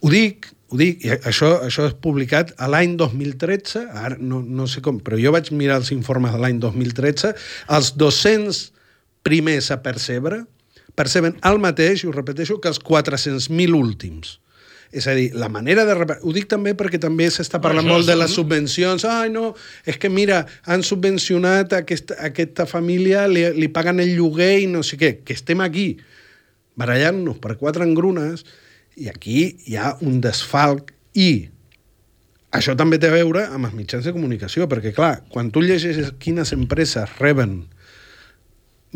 [0.00, 4.66] Ho dic ho dic, i això, això és publicat a l'any 2013, ara no, no
[4.68, 7.32] sé com, però jo vaig mirar els informes de l'any 2013,
[7.76, 8.72] els 200
[9.24, 10.42] primers a percebre
[10.98, 14.40] perceben el mateix, i ho repeteixo, que els 400.000 últims.
[14.92, 15.94] És a dir, la manera de...
[16.24, 19.04] Ho dic també perquè també s'està parlant molt de les subvencions.
[19.04, 19.50] Ai, no,
[19.84, 24.80] és que mira, han subvencionat aquesta, aquesta família, li, li paguen el lloguer i no
[24.86, 25.18] sé què.
[25.24, 25.90] Que estem aquí
[26.78, 28.46] barallant-nos per quatre engrunes
[28.98, 31.30] i aquí hi ha un desfalc i
[32.54, 36.14] això també té a veure amb els mitjans de comunicació, perquè, clar, quan tu llegeixes
[36.22, 37.60] quines empreses reben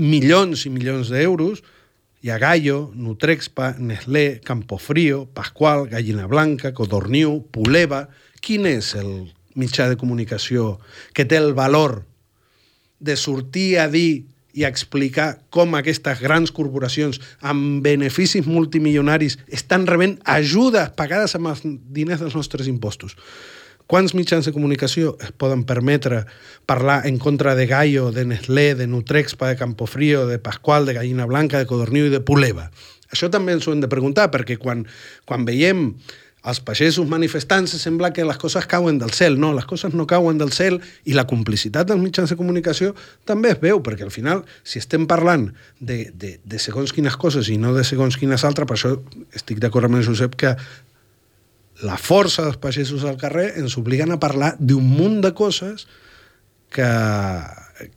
[0.01, 1.61] milions i milions d'euros,
[2.23, 8.09] hi ha Gallo, Nutrexpa, Nestlé, Campofrío, Pascual, Gallina Blanca, Codorniu, Puleva...
[8.43, 10.81] Quin és el mitjà de comunicació
[11.15, 12.01] que té el valor
[12.99, 19.87] de sortir a dir i a explicar com aquestes grans corporacions amb beneficis multimilionaris estan
[19.87, 23.15] rebent ajudes pagades amb els diners dels nostres impostos.
[23.91, 26.25] Quants mitjans de comunicació es poden permetre
[26.67, 31.27] parlar en contra de Gallo, de Nestlé, de Nutrexpa, de Campofrío, de Pascual, de Gallina
[31.27, 32.71] Blanca, de Codorniu i de Puleva?
[33.13, 34.87] Això també ens ho hem de preguntar, perquè quan,
[35.29, 35.91] quan veiem
[36.43, 39.39] els pagesos manifestant-se sembla que les coses cauen del cel.
[39.39, 42.97] No, les coses no cauen del cel i la complicitat dels mitjans de comunicació
[43.29, 47.51] també es veu, perquè al final, si estem parlant de, de, de segons quines coses
[47.53, 48.97] i no de segons quines altres, per això
[49.39, 50.57] estic d'acord amb el Josep que
[51.81, 55.87] la força dels pagesos al carrer ens obliguen a parlar d'un munt de coses
[56.73, 56.89] que,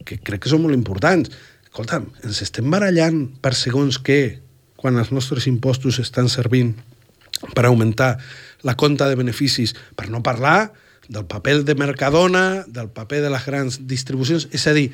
[0.07, 1.31] que crec que són molt importants.
[1.67, 4.39] Escolta'm, ens estem barallant per segons què
[4.79, 6.75] quan els nostres impostos estan servint
[7.53, 8.15] per augmentar
[8.65, 10.71] la compta de beneficis, per no parlar
[11.07, 14.47] del paper de Mercadona, del paper de les grans distribucions.
[14.55, 14.89] És a dir,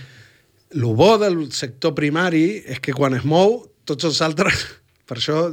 [0.72, 4.68] el bo del sector primari és que quan es mou, tots els altres...
[5.12, 5.50] Per això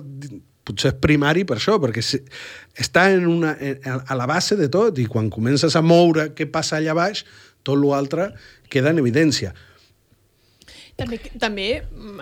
[0.69, 5.09] potser és primari per això, perquè està en una, a la base de tot i
[5.11, 7.25] quan comences a moure què passa allà baix,
[7.67, 8.31] tot l'altre
[8.71, 9.55] queda en evidència.
[10.99, 11.69] També, també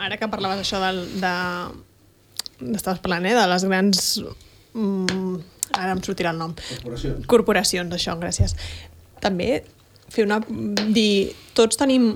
[0.04, 1.34] ara que parlaves això del, de...
[2.76, 4.02] Estaves parlant, eh, de les grans...
[4.76, 5.38] Mm,
[5.76, 6.52] ara em sortirà el nom.
[6.56, 7.26] Corporacions.
[7.30, 8.56] Corporacions, això, gràcies.
[9.24, 9.62] També
[10.12, 10.42] fer una...
[10.92, 12.10] dir, tots tenim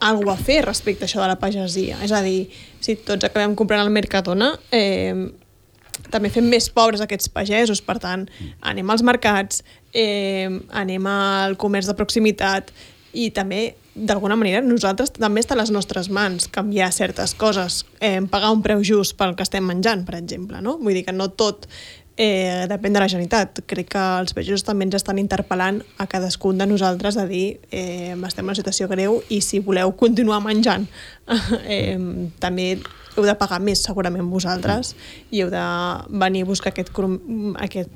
[0.00, 2.00] alguna a fer respecte a això de la pagesia.
[2.04, 2.48] És a dir,
[2.80, 5.12] si tots acabem comprant al Mercadona, eh,
[6.10, 8.26] també fem més pobres aquests pagesos, per tant,
[8.60, 12.72] anem als mercats, eh, anem al comerç de proximitat
[13.12, 18.20] i també, d'alguna manera, nosaltres també està a les nostres mans canviar certes coses, eh,
[18.30, 20.78] pagar un preu just pel que estem menjant, per exemple, no?
[20.78, 21.66] Vull dir que no tot
[22.20, 23.62] eh, depèn de la Generalitat.
[23.70, 28.12] Crec que els pagesos també ens estan interpel·lant a cadascun de nosaltres a dir eh,
[28.12, 30.84] estem en una situació greu i si voleu continuar menjant
[31.64, 31.96] eh,
[32.42, 32.74] també
[33.16, 34.92] heu de pagar més segurament vosaltres
[35.32, 35.64] i heu de
[36.20, 36.92] venir a buscar aquest,
[37.64, 37.90] aquest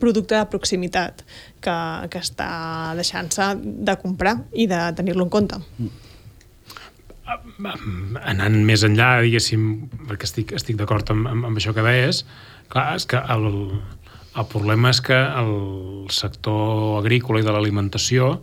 [0.00, 1.24] producte de proximitat
[1.64, 1.74] que,
[2.12, 3.54] que està deixant-se
[3.88, 5.60] de comprar i de tenir-lo en compte.
[7.32, 9.68] Anant més enllà, diguéssim,
[10.08, 12.24] perquè estic, estic d'acord amb, amb, amb això que deies,
[12.72, 13.46] clar, és que el,
[14.32, 15.54] el problema és que el
[16.12, 18.34] sector agrícola i de l'alimentació,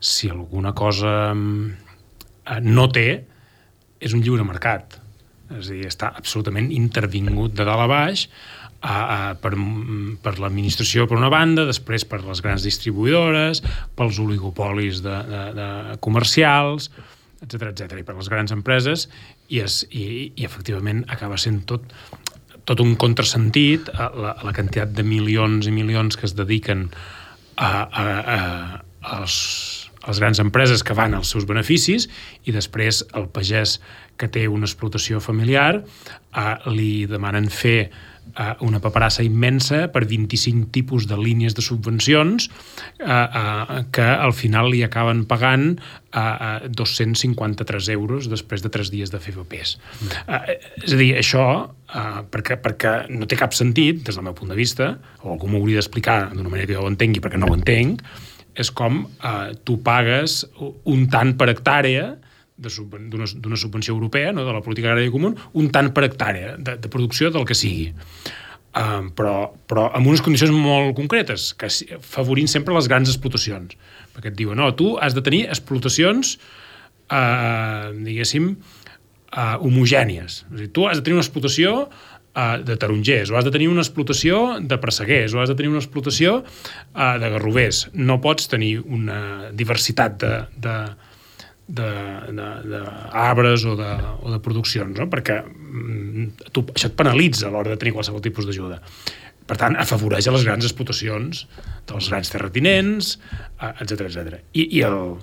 [0.00, 3.08] si alguna cosa eh, no té,
[4.04, 4.98] és un lliure mercat.
[5.54, 8.26] És a dir, està absolutament intervingut de dalt a baix
[8.84, 9.52] a, a, per,
[10.24, 13.62] per l'administració per una banda, després per les grans distribuïdores,
[13.96, 15.68] pels oligopolis de, de, de
[16.04, 16.90] comercials,
[17.44, 19.08] etc etc i per les grans empreses,
[19.48, 21.88] i, es, i, i efectivament acaba sent tot
[22.68, 26.88] tot un contrasentit a la, a la quantitat de milions i milions que es dediquen
[27.56, 28.38] a, a, a,
[29.18, 29.36] als,
[30.02, 32.08] a les grans empreses que van als seus beneficis
[32.44, 33.78] i després el pagès
[34.20, 37.90] que té una explotació familiar eh, li demanen fer
[38.38, 42.48] eh, una paperassa immensa per 25 tipus de línies de subvencions
[42.98, 45.74] eh, eh, que al final li acaben pagant
[46.12, 49.76] eh, 253 euros després de 3 dies de fer papers.
[50.00, 50.12] Mm.
[50.26, 51.46] Eh, és a dir, això,
[51.94, 55.50] eh, perquè, perquè no té cap sentit, des del meu punt de vista, o algú
[55.50, 58.02] m'ho hauria d'explicar d'una manera que jo ho entengui perquè no ho entenc,
[58.54, 62.12] és com eh, tu pagues un tant per hectàrea
[62.56, 66.90] d'una subvenció europea, no, de la política agrària comú, un tant per hectàrea de, de
[66.92, 67.90] producció del que sigui.
[68.74, 71.68] Um, però, però amb unes condicions molt concretes, que
[72.02, 73.76] favorint sempre les grans explotacions.
[74.14, 76.34] Perquè et diuen, no, tu has de tenir explotacions,
[77.06, 78.50] uh, diguéssim,
[79.30, 80.42] uh, homogènies.
[80.50, 83.70] És dir, tu has de tenir una explotació uh, de tarongers, o has de tenir
[83.70, 87.86] una explotació de presseguers, o has de tenir una explotació uh, de garrovers.
[87.94, 90.34] No pots tenir una diversitat de,
[90.66, 90.78] de,
[91.68, 95.06] d'arbres o, de, o de produccions, no?
[95.12, 98.80] perquè mm, tu, això et penalitza a l'hora de tenir qualsevol tipus d'ajuda.
[99.44, 101.44] Per tant, afavoreix a les grans explotacions
[101.88, 103.18] dels grans terratinents,
[103.80, 104.38] etc etc.
[104.52, 105.18] I, i, el,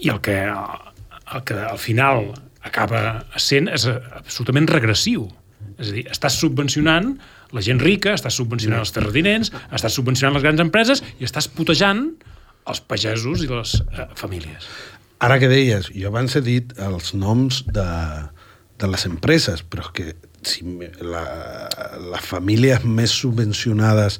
[0.00, 2.32] i el, que, el que al final
[2.64, 5.28] acaba sent és absolutament regressiu.
[5.80, 7.14] És a dir, estàs subvencionant
[7.56, 12.06] la gent rica, estàs subvencionant els terratinents, estàs subvencionant les grans empreses i estàs putejant
[12.70, 14.68] els pagesos i les eh, famílies.
[15.20, 17.88] Ara que deies, jo abans he dit els noms de,
[18.80, 20.06] de les empreses, però és que
[20.48, 20.64] si
[21.04, 21.24] la,
[22.00, 24.16] les famílies més subvencionades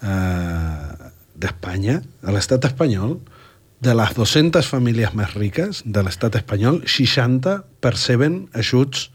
[0.00, 3.18] eh, d'Espanya, a l'estat espanyol,
[3.84, 9.10] de les 200 famílies més riques de l'estat espanyol, 60 perceben ajuts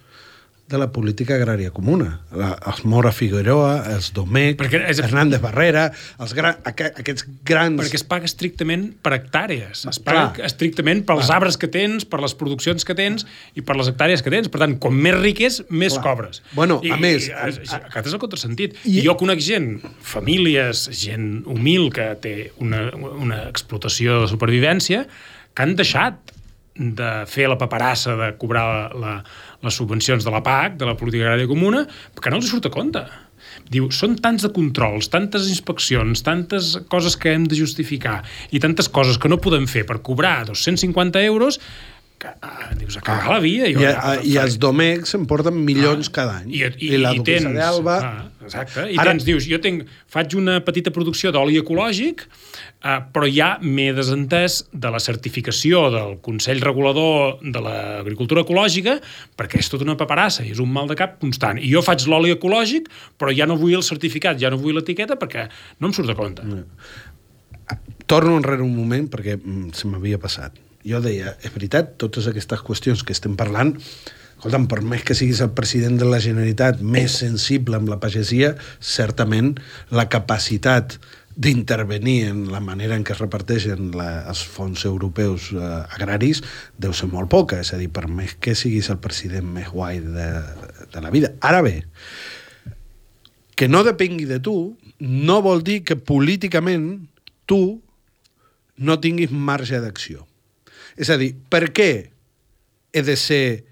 [0.67, 2.21] de la política agrària comuna.
[2.33, 7.77] La, els Mora Figueroa, els Domecq, Perquè és- Hernández Barrera, els gra, aqu aquests grans...
[7.83, 9.83] Perquè es paga estrictament per hectàrees.
[9.91, 10.47] Es paga Clar.
[10.49, 14.33] estrictament pels arbres que tens, per les produccions que tens i per les hectàrees que
[14.33, 14.49] tens.
[14.49, 16.03] Per tant, com més ric és, més Clar.
[16.07, 16.41] cobres.
[16.57, 18.73] Bueno, a més, I, i, aquest és el contrasentit.
[18.85, 19.05] I- I...
[19.05, 19.69] Jo conec gent,
[20.01, 25.05] famílies, gent humil que té una, una explotació de supervivència,
[25.55, 26.33] que han deixat
[26.75, 28.65] de fer la paperassa de cobrar
[28.99, 29.13] la,
[29.63, 31.85] les subvencions de la PAC, de la Política Agrària Comuna,
[32.19, 33.05] que no els surt a compte.
[33.71, 38.19] Diu, són tants de controls, tantes inspeccions, tantes coses que hem de justificar
[38.51, 41.61] i tantes coses que no podem fer per cobrar 250 euros
[42.19, 43.67] que ah, dius, a cagar la via.
[43.71, 46.53] Jo, I, a, I els Domecq se'n porten milions cada any.
[46.55, 47.97] i, i, la i tens, d'Alba...
[47.99, 52.23] Ah, exacte, i Ara- tens, dius, jo tenc, faig una petita producció d'oli ecològic,
[52.85, 58.99] eh, però ja m'he desentès de la certificació del Consell Regulador de l'Agricultura Ecològica,
[59.37, 61.59] perquè és tota una paperassa i és un mal de cap constant.
[61.61, 65.17] I jo faig l'oli ecològic, però ja no vull el certificat, ja no vull l'etiqueta,
[65.21, 65.47] perquè
[65.79, 66.45] no em surt de compte.
[68.05, 70.61] Torno enrere un moment perquè mm, se m'havia passat.
[70.85, 73.73] Jo deia, és veritat, totes aquestes qüestions que estem parlant,
[74.35, 78.53] escolta'm, per més que siguis el president de la Generalitat més sensible amb la pagesia,
[78.77, 79.55] certament
[79.89, 80.99] la capacitat
[81.35, 85.61] d'intervenir en la manera en què es reparteixen la, els fons europeus eh,
[85.97, 86.41] agraris
[86.79, 89.99] deu ser molt poca, és a dir, per més que siguis el president més guai
[89.99, 90.29] de,
[90.93, 91.33] de la vida.
[91.43, 91.81] Ara bé,
[93.55, 94.55] que no depengui de tu
[94.99, 97.07] no vol dir que políticament
[97.45, 97.81] tu
[98.77, 100.23] no tinguis marge d'acció.
[100.95, 101.91] És a dir, per què
[102.95, 103.65] he de ser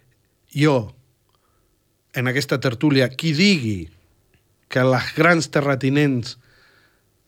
[0.51, 0.93] jo
[2.13, 3.87] en aquesta tertúlia qui digui
[4.67, 6.37] que les grans terratinents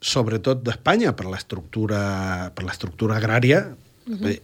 [0.05, 4.39] sobretot d'Espanya per l'estructura per l'estructura agrària uh -huh.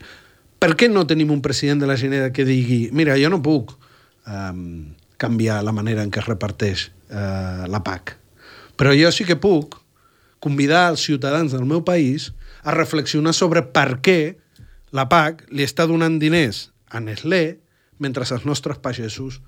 [0.60, 3.78] per què no tenim un president de la Generalitat que digui mira, jo no puc
[4.26, 8.17] um, canviar la manera en què es reparteix uh, la PAC
[8.78, 9.78] però jo sí que puc
[10.39, 14.36] convidar els ciutadans del meu país a reflexionar sobre per què
[14.91, 17.60] la PAC li està donant diners a Nestlé
[18.00, 19.41] mentre els nostres pagesos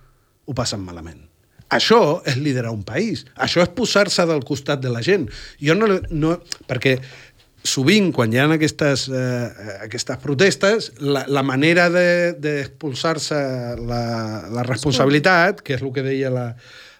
[0.45, 1.32] ho passen malament.
[1.73, 3.25] Això és liderar un país.
[3.35, 5.29] Això és posar-se del costat de la gent.
[5.61, 5.89] Jo no...
[6.11, 6.97] no perquè
[7.63, 14.01] sovint, quan hi ha aquestes, eh, aquestes protestes, la, la manera d'expulsar-se de, la,
[14.51, 16.49] la responsabilitat, que és el que deia la,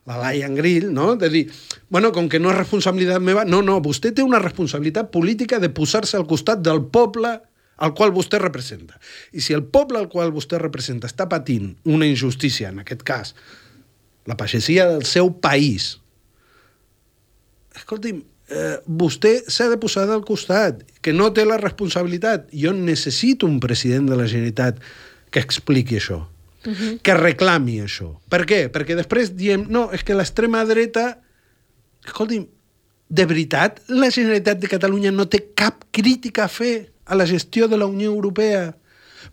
[0.08, 1.16] la Lion Grill, no?
[1.20, 1.46] de dir,
[1.90, 5.72] bueno, com que no és responsabilitat meva, no, no, vostè té una responsabilitat política de
[5.72, 7.34] posar-se al costat del poble
[7.84, 9.00] al qual vostè representa.
[9.34, 13.34] I si el poble al qual vostè representa està patint una injustícia, en aquest cas,
[14.26, 16.00] la pagesia del seu país,
[17.76, 22.50] escolti'm, eh, vostè s'ha de posar del costat, que no té la responsabilitat.
[22.54, 24.80] Jo necessito un president de la Generalitat
[25.34, 27.00] que expliqui això, uh -huh.
[27.02, 28.20] que reclami això.
[28.30, 28.70] Per què?
[28.72, 31.20] Perquè després diem, no, és que l'extrema dreta...
[32.06, 32.48] Escolti'm,
[33.08, 37.68] de veritat, la Generalitat de Catalunya no té cap crítica a fer a la gestió
[37.68, 38.76] de la Unió Europea?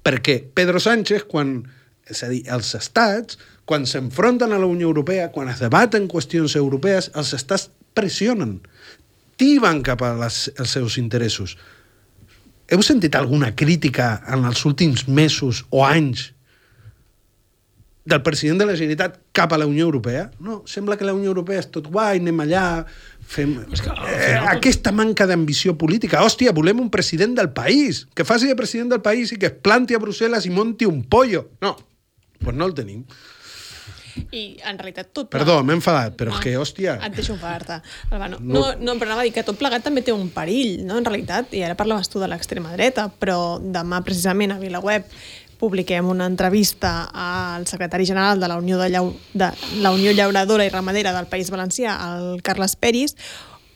[0.03, 1.65] Perquè Pedro Sánchez, quan,
[2.07, 3.39] és a dir, els estats,
[3.71, 8.57] quan s'enfronten a la Unió Europea, quan es debaten qüestions europees, els estats pressionen,
[9.39, 11.55] tiben cap als seus interessos.
[12.67, 16.33] Heu sentit alguna crítica en els últims mesos o anys
[18.11, 20.33] del president de la Generalitat cap a la Unió Europea?
[20.43, 22.67] No, sembla que la Unió Europea és tot guai, anem allà,
[23.23, 23.55] fem...
[23.71, 26.25] Que, eh, aquesta manca d'ambició política.
[26.27, 29.61] Hòstia, volem un president del país, que faci de president del país i que es
[29.63, 31.53] planti a Brussel·les i monti un pollo.
[31.63, 31.77] No,
[32.43, 33.05] pues no el tenim.
[34.33, 35.31] I en realitat tot...
[35.33, 36.97] Perdó, m'he enfadat, però és No, que, hòstia...
[37.07, 37.81] Et deixo enfadar-te.
[38.11, 38.39] Albano.
[38.41, 38.61] No.
[38.61, 40.99] No, no, però anava a dir que tot plegat també té un perill, no?
[41.01, 45.09] en realitat, i ara parlaves tu de l'extrema dreta, però demà precisament a VilaWeb
[45.61, 49.13] publiquem una entrevista al secretari general de la Unió, de Llau...
[49.35, 49.51] de
[49.85, 53.17] la Unió Llauradora i Ramadera del País Valencià, el Carles Peris,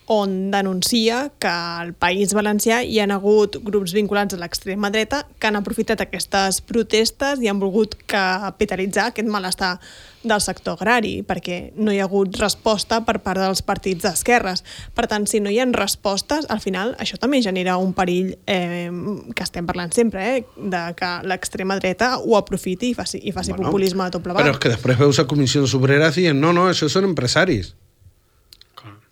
[0.07, 5.49] on denuncia que al País Valencià hi han hagut grups vinculats a l'extrema dreta que
[5.49, 9.79] han aprofitat aquestes protestes i han volgut capitalitzar aquest malestar
[10.25, 14.63] del sector agrari, perquè no hi ha hagut resposta per part dels partits d'esquerres.
[14.97, 18.89] Per tant, si no hi ha respostes, al final això també genera un perill eh,
[19.35, 23.53] que estem parlant sempre, eh, de que l'extrema dreta ho aprofiti i faci, i faci
[23.53, 24.41] bueno, populisme de tot plegat.
[24.41, 27.75] Però és que després veus a comissions obreres dient no, no, això són empresaris.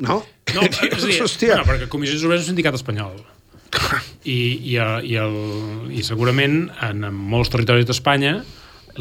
[0.03, 0.19] No?
[0.53, 1.55] No, és a dir, Hòstia.
[1.61, 3.17] bueno, perquè Comissions Obreres és un sindicat espanyol.
[4.23, 4.37] I,
[4.69, 5.37] i, el, i, el,
[5.97, 8.35] I segurament en, en molts territoris d'Espanya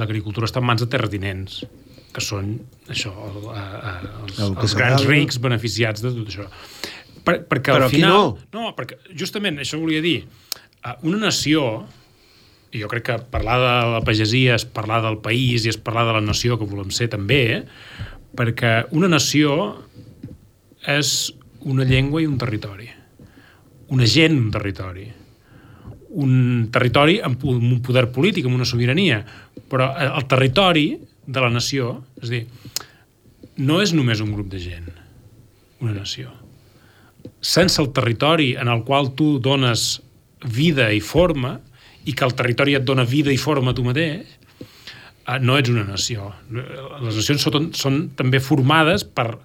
[0.00, 1.60] l'agricultura està en mans de terratinents
[2.12, 2.54] que són
[2.92, 3.92] això, el, a, a,
[4.24, 6.46] els, El els grans rics beneficiats de tot això.
[7.24, 8.12] Per, perquè Però al aquí final...
[8.12, 8.46] no.
[8.56, 11.84] No, perquè justament això volia dir, eh, una nació
[12.72, 16.06] i jo crec que parlar de la pagesia és parlar del país i és parlar
[16.08, 18.12] de la nació que volem ser també, eh?
[18.36, 19.56] perquè una nació
[20.88, 21.32] és
[21.68, 22.88] una llengua i un territori.
[23.92, 25.06] Una gent, un territori.
[26.22, 29.22] Un territori amb un poder polític, amb una sobirania.
[29.70, 30.86] Però el territori
[31.26, 32.44] de la nació, és dir,
[33.62, 34.88] no és només un grup de gent,
[35.80, 36.32] una nació.
[37.40, 40.00] Sense el territori en el qual tu dones
[40.42, 41.58] vida i forma,
[42.04, 44.26] i que el territori et dona vida i forma tu mateix,
[45.28, 46.32] eh, no ets una nació.
[46.50, 49.36] Les nacions són, són també formades per,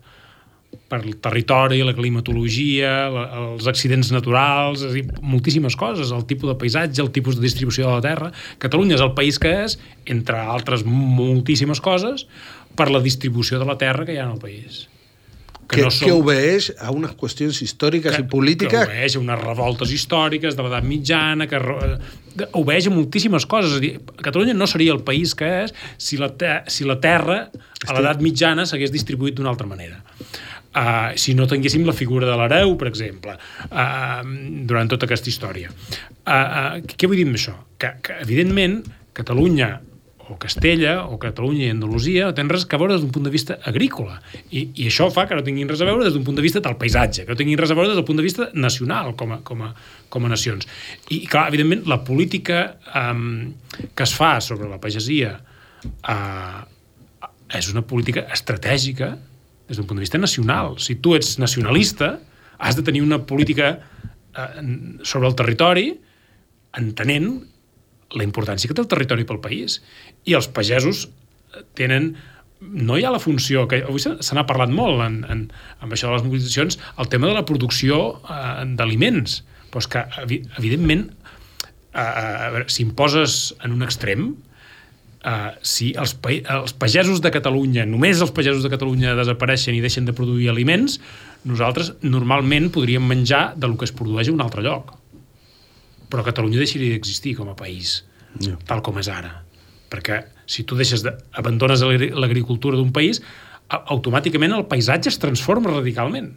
[0.87, 6.23] per el territori, la climatologia, la, els accidents naturals, és a dir, moltíssimes coses, el
[6.29, 8.31] tipus de paisatge, el tipus de distribució de la terra.
[8.63, 12.27] Catalunya és el país que és, entre altres moltíssimes coses,
[12.77, 14.85] per la distribució de la terra que hi ha en el país.
[15.67, 16.07] Que, que, no som...
[16.07, 18.71] que obeeix a unes qüestions històriques que, i polítiques...
[18.71, 21.59] Que obeeix a unes revoltes històriques de l'edat mitjana, que
[22.55, 23.75] obeeix a moltíssimes coses.
[23.75, 23.93] És a dir,
[24.23, 28.23] Catalunya no seria el país que és si la, te si la terra a l'edat
[28.23, 29.99] mitjana s'hagués distribuït d'una altra manera.
[30.77, 33.33] Uh, si no tinguéssim la figura de l'hereu, per exemple,
[33.71, 34.21] uh,
[34.69, 35.71] durant tota aquesta història.
[35.71, 37.55] Uh, uh, què vull dir amb això?
[37.81, 38.83] Que, que evidentment,
[39.17, 39.71] Catalunya
[40.29, 43.31] o Castella, o Catalunya i Andalusia, no tenen res a veure des d'un punt de
[43.31, 44.17] vista agrícola.
[44.51, 46.61] I, I això fa que no tinguin res a veure des d'un punt de vista
[46.63, 49.37] del paisatge, que no tinguin res a veure des del punt de vista nacional com
[49.37, 49.71] a, com a,
[50.13, 50.67] com a nacions.
[51.07, 53.53] I, clar, evidentment, la política um,
[53.95, 55.37] que es fa sobre la pagesia
[56.03, 56.61] uh,
[57.55, 59.13] és una política estratègica
[59.67, 60.77] des d'un punt de vista nacional.
[60.79, 62.17] Si tu ets nacionalista,
[62.57, 64.63] has de tenir una política uh,
[65.03, 65.91] sobre el territori
[66.77, 67.29] entenent
[68.15, 69.81] la importància que té el territori pel país.
[70.25, 71.07] I els pagesos
[71.75, 72.15] tenen
[72.61, 75.43] no hi ha la funció, que avui se n'ha parlat molt en, en,
[75.83, 79.41] en això de les mobilitzacions, el tema de la producció eh, d'aliments.
[79.69, 80.03] Però és que,
[80.57, 81.05] evidentment,
[81.93, 82.07] eh,
[82.55, 84.31] veure, si imposes en un extrem,
[85.23, 90.05] eh, si els, els pagesos de Catalunya, només els pagesos de Catalunya desapareixen i deixen
[90.05, 90.99] de produir aliments,
[91.47, 94.97] nosaltres normalment podríem menjar del que es produeix a un altre lloc
[96.11, 98.01] però Catalunya deixaria d'existir com a país,
[98.39, 98.57] yeah.
[98.67, 99.43] tal com és ara.
[99.91, 103.21] Perquè si tu deixes de, abandones l'agricultura d'un país,
[103.67, 106.31] automàticament el paisatge es transforma radicalment.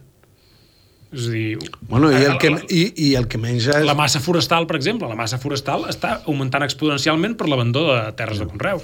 [1.11, 1.59] És a dir...
[1.91, 3.87] Bueno, i el, que, i, i el que menja és...
[3.89, 8.39] La massa forestal, per exemple, la massa forestal està augmentant exponencialment per l'abandó de terres
[8.43, 8.83] de conreu.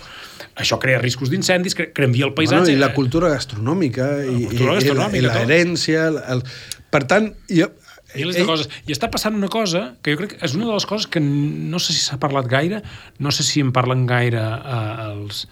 [0.59, 2.67] Això crea riscos d'incendis, canvia el paisatge...
[2.67, 6.07] Bueno, I la cultura gastronòmica, la cultura i, gastronòmica, i, i l'herència...
[6.35, 6.43] El...
[6.91, 7.71] Per tant, jo,
[8.17, 8.69] Milers de coses.
[8.89, 11.21] I està passant una cosa que jo crec que és una de les coses que
[11.21, 12.81] no sé si s'ha parlat gaire,
[13.23, 15.43] no sé si en parlen gaire eh, els,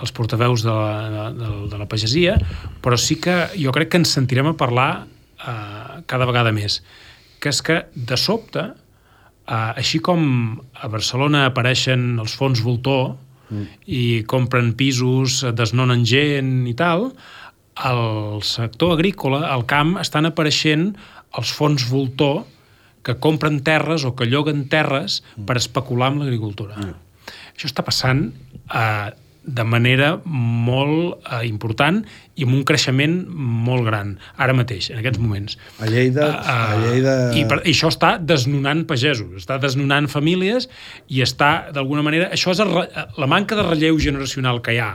[0.00, 2.36] els portaveus de la, de, de la pagesia,
[2.84, 4.90] però sí que jo crec que ens sentirem a parlar
[5.46, 6.80] eh, cada vegada més.
[7.40, 10.24] Que és que, de sobte, eh, així com
[10.74, 13.14] a Barcelona apareixen els fons voltor
[13.50, 13.66] mm.
[13.86, 17.10] i compren pisos, desnonen gent i tal,
[17.74, 20.92] al sector agrícola, al camp, estan apareixent
[21.34, 22.44] els fons voltor
[23.04, 26.78] que compren terres o que lloguen terres per especular amb l'agricultura.
[26.78, 26.94] Mm.
[27.54, 29.10] Això està passant eh,
[29.44, 32.02] de manera molt eh, important
[32.34, 33.16] i amb un creixement
[33.68, 35.58] molt gran, ara mateix, en aquests moments.
[35.78, 36.28] A Lleida...
[36.32, 37.16] Uh, a Lleida...
[37.36, 40.70] I, per, I això està desnonant pagesos, està desnonant famílies
[41.08, 42.32] i està, d'alguna manera...
[42.34, 42.76] Això és el,
[43.20, 44.94] la manca de relleu generacional que hi ha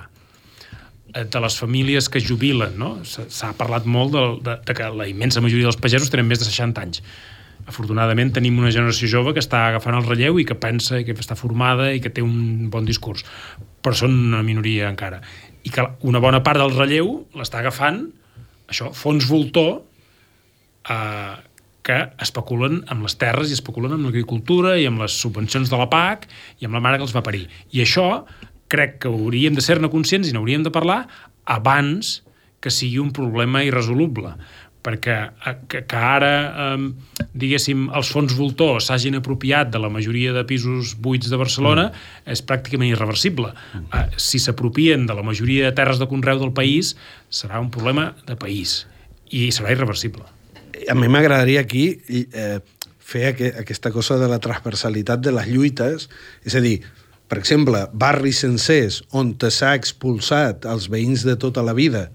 [1.14, 3.00] Eh, de les famílies que jubilen, no?
[3.04, 6.46] S'ha parlat molt de, de, de que la immensa majoria dels pagesos tenen més de
[6.46, 7.02] 60 anys.
[7.70, 11.16] Afortunadament tenim una generació jove que està agafant el relleu i que pensa i que
[11.18, 13.26] està formada i que té un bon discurs.
[13.84, 15.22] Però són una minoria encara.
[15.64, 18.04] I que una bona part del relleu l'està agafant
[18.70, 19.80] això, fons voltor
[20.90, 21.36] eh,
[21.86, 25.90] que especulen amb les terres i especulen amb l'agricultura i amb les subvencions de la
[25.90, 26.28] PAC
[26.62, 27.48] i amb la mare que els va parir.
[27.74, 28.08] I això
[28.70, 31.02] crec que hauríem de ser-ne conscients i n'hauríem de parlar
[31.50, 32.20] abans
[32.62, 34.36] que sigui un problema irresoluble
[34.86, 36.32] perquè eh, que, que ara,
[36.66, 41.90] eh, diguéssim, els fons voltors s'hagin apropiat de la majoria de pisos buits de Barcelona
[41.90, 42.32] mm.
[42.36, 43.52] és pràcticament irreversible.
[43.74, 43.86] Mm.
[43.94, 46.96] Eh, si s'apropien de la majoria de terres de conreu del país,
[47.30, 48.84] serà un problema de país
[49.30, 50.26] i serà irreversible.
[50.90, 52.60] A mi m'agradaria aquí eh,
[53.10, 56.08] fer aquesta cosa de la transversalitat de les lluites,
[56.46, 56.80] és a dir,
[57.30, 62.08] per exemple, barris sencers on s'ha expulsat els veïns de tota la vida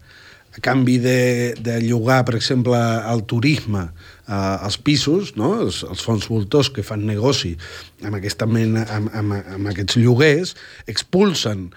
[0.55, 3.89] a canvi de, de llogar, per exemple, al turisme,
[4.29, 5.55] eh, els pisos, no?
[5.65, 7.57] els, els fons voltors que fan negoci
[8.05, 10.55] amb, aquesta mena, amb, amb, amb aquests lloguers,
[10.87, 11.69] expulsen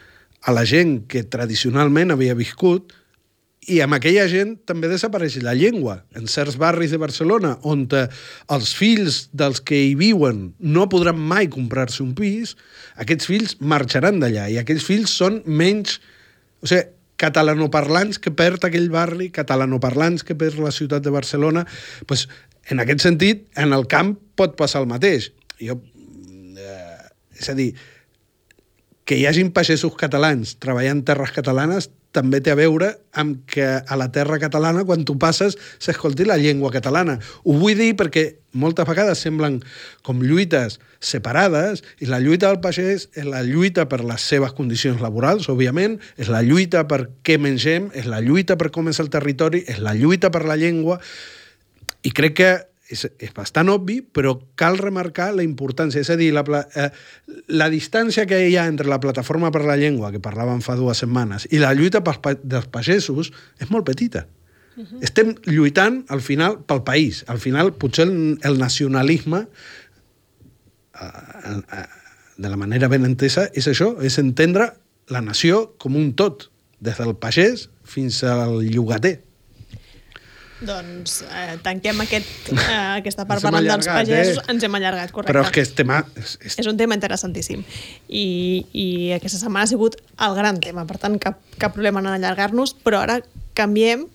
[0.45, 2.93] a la gent que tradicionalment havia viscut
[3.67, 5.97] i amb aquella gent també desapareix la llengua.
[6.15, 8.05] En certs barris de Barcelona, on eh,
[8.53, 12.53] els fills dels que hi viuen no podran mai comprar-se un pis,
[13.01, 15.97] aquests fills marxaran d'allà i aquells fills són menys...
[16.63, 21.65] O sigui, catalanoparlants que perd aquell barri, catalanoparlants que perd la ciutat de Barcelona,
[22.05, 22.27] pues,
[22.69, 25.31] en aquest sentit, en el camp pot passar el mateix.
[25.59, 25.79] Jo,
[26.57, 26.97] eh,
[27.39, 27.71] és a dir,
[29.07, 33.97] que hi hagin pagesos catalans treballant terres catalanes també té a veure amb que a
[33.99, 37.17] la terra catalana, quan tu passes, s'escolti la llengua catalana.
[37.43, 38.25] Ho vull dir perquè
[38.57, 39.59] moltes vegades semblen
[40.05, 45.01] com lluites separades i la lluita del pagès és la lluita per les seves condicions
[45.03, 49.11] laborals, òbviament, és la lluita per què mengem, és la lluita per com és el
[49.13, 50.99] territori, és la lluita per la llengua
[52.07, 52.51] i crec que
[52.89, 56.01] és, és bastant obvi, però cal remarcar la importància.
[56.01, 56.43] És a dir, la,
[56.75, 56.89] eh,
[57.59, 61.03] la distància que hi ha entre la plataforma per la llengua, que parlàvem fa dues
[61.03, 64.27] setmanes, i la lluita pels, dels pagesos és molt petita.
[64.77, 65.03] Uh -huh.
[65.03, 67.23] Estem lluitant, al final, pel país.
[67.27, 69.47] Al final, potser el, el nacionalisme,
[71.01, 71.05] eh,
[71.73, 71.85] eh,
[72.37, 74.73] de la manera ben entesa, és això, és entendre
[75.07, 79.26] la nació com un tot, des del pagès fins al llogater.
[80.57, 84.41] Doncs eh, tanquem aquest, eh, aquesta part parlant dels pagesos.
[84.41, 84.51] Eh?
[84.53, 85.33] Ens hem allargat, correcte.
[85.33, 86.01] Però és que és tema...
[86.17, 86.59] És, és...
[86.63, 87.61] és un tema interessantíssim.
[88.09, 88.27] I,
[88.73, 88.87] I
[89.19, 93.03] aquesta setmana ha sigut el gran tema, per tant, cap, cap problema en allargar-nos, però
[93.05, 93.19] ara
[93.57, 94.07] canviem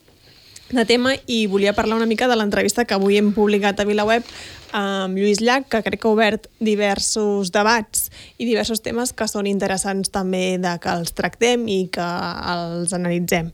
[0.72, 4.26] de tema i volia parlar una mica de l'entrevista que avui hem publicat a VilaWeb
[4.72, 8.08] amb Lluís Llach, que crec que ha obert diversos debats
[8.40, 12.08] i diversos temes que són interessants també de que els tractem i que
[12.54, 13.52] els analitzem.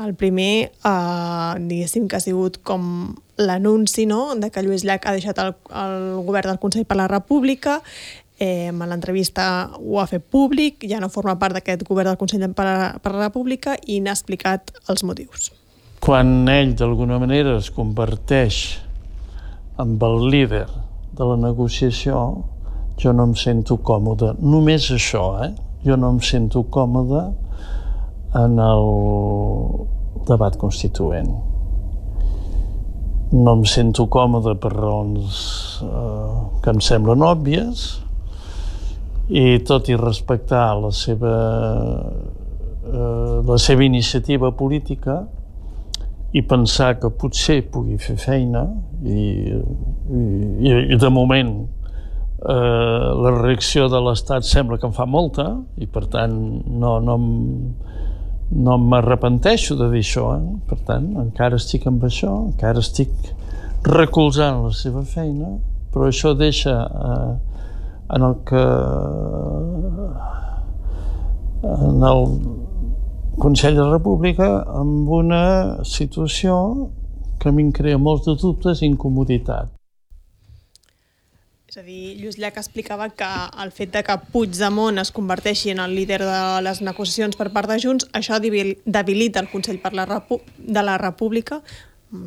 [0.00, 4.34] El primer, eh, diguéssim que ha sigut com l'anunci no?
[4.36, 7.80] de que Lluís Llach ha deixat el, el govern del Consell per la República,
[8.40, 9.44] eh, en l'entrevista
[9.76, 13.12] ho ha fet públic, ja no forma part d'aquest govern del Consell per la, per
[13.12, 15.50] la República i n'ha explicat els motius.
[16.00, 18.80] Quan ell d'alguna manera es converteix
[19.80, 20.66] en el líder
[21.16, 22.22] de la negociació,
[23.00, 24.32] jo no em sento còmode.
[24.40, 25.52] Només això, eh?
[25.84, 27.28] Jo no em sento còmode
[28.34, 28.84] en el
[30.28, 31.30] debat constituent.
[33.30, 35.40] No em sento còmode per raons
[35.86, 37.84] eh, que em semblen òbvies
[39.30, 41.34] i tot i respectar la seva,
[42.90, 45.20] eh, la seva iniciativa política
[46.32, 48.64] i pensar que potser pugui fer feina
[49.02, 55.52] i, i, i de moment eh, la reacció de l'Estat sembla que en fa molta
[55.78, 57.16] i per tant no, no,
[58.50, 60.56] no m'arrepenteixo de dir això, eh?
[60.68, 63.12] per tant, encara estic amb això, encara estic
[63.86, 65.54] recolzant la seva feina,
[65.94, 67.30] però això deixa eh,
[68.16, 68.64] en el que
[71.62, 72.24] en el
[73.40, 74.48] Consell de la República
[74.80, 75.42] amb una
[75.86, 76.56] situació
[77.40, 79.70] que a mi em crea molts de dubtes i incomoditat.
[81.80, 83.26] A dir, Lluís Llach explicava que
[83.62, 87.70] el fet de que Puigdemont es converteixi en el líder de les negociacions per part
[87.72, 91.62] de Junts, això debilita el Consell per la Repu de la República,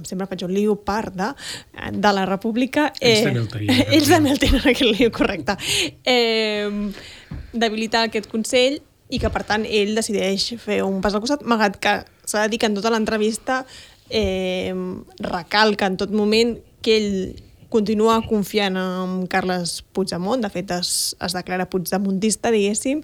[0.10, 1.30] sempre faig un lío part de,
[1.93, 2.88] de la República.
[2.97, 3.86] Eh, ells també el tenien.
[3.99, 5.60] Ells també el tenen, aquest lío, correcte.
[6.01, 6.89] Eh,
[7.54, 8.82] debilitar aquest Consell
[9.14, 12.56] i que, per tant, ell decideix fer un pas al costat, malgrat que s'ha de
[12.56, 13.68] dir que en tota l'entrevista
[14.10, 14.74] eh,
[15.22, 17.18] recalca en tot moment que ell
[17.74, 23.02] continua confiant en Carles Puigdemont, de fet es, es declara puigdemontista, diguéssim,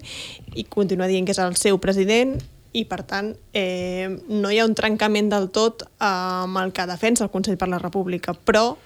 [0.54, 2.36] i continua dient que és el seu president
[2.72, 7.26] i per tant eh, no hi ha un trencament del tot amb el que defensa
[7.26, 8.76] el Consell per la República, però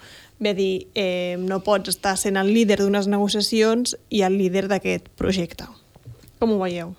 [0.41, 4.67] ve a dir, eh, no pots estar sent el líder d'unes negociacions i el líder
[4.73, 5.69] d'aquest projecte.
[6.41, 6.97] Com ho veieu?